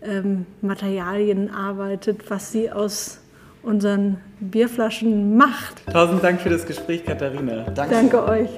ähm, 0.01 0.47
Materialien 0.61 1.51
arbeitet, 1.51 2.31
was 2.31 2.53
sie 2.53 2.71
aus 2.71 3.22
unseren 3.62 4.18
Bierflaschen 4.40 5.37
macht. 5.37 5.87
Tausend 5.92 6.22
Dank 6.22 6.40
für 6.40 6.51
das 6.51 6.66
Gespräch, 6.66 7.05
Katharina. 7.05 7.64
Danke, 7.75 7.94
Danke 7.94 8.25
euch. 8.25 8.51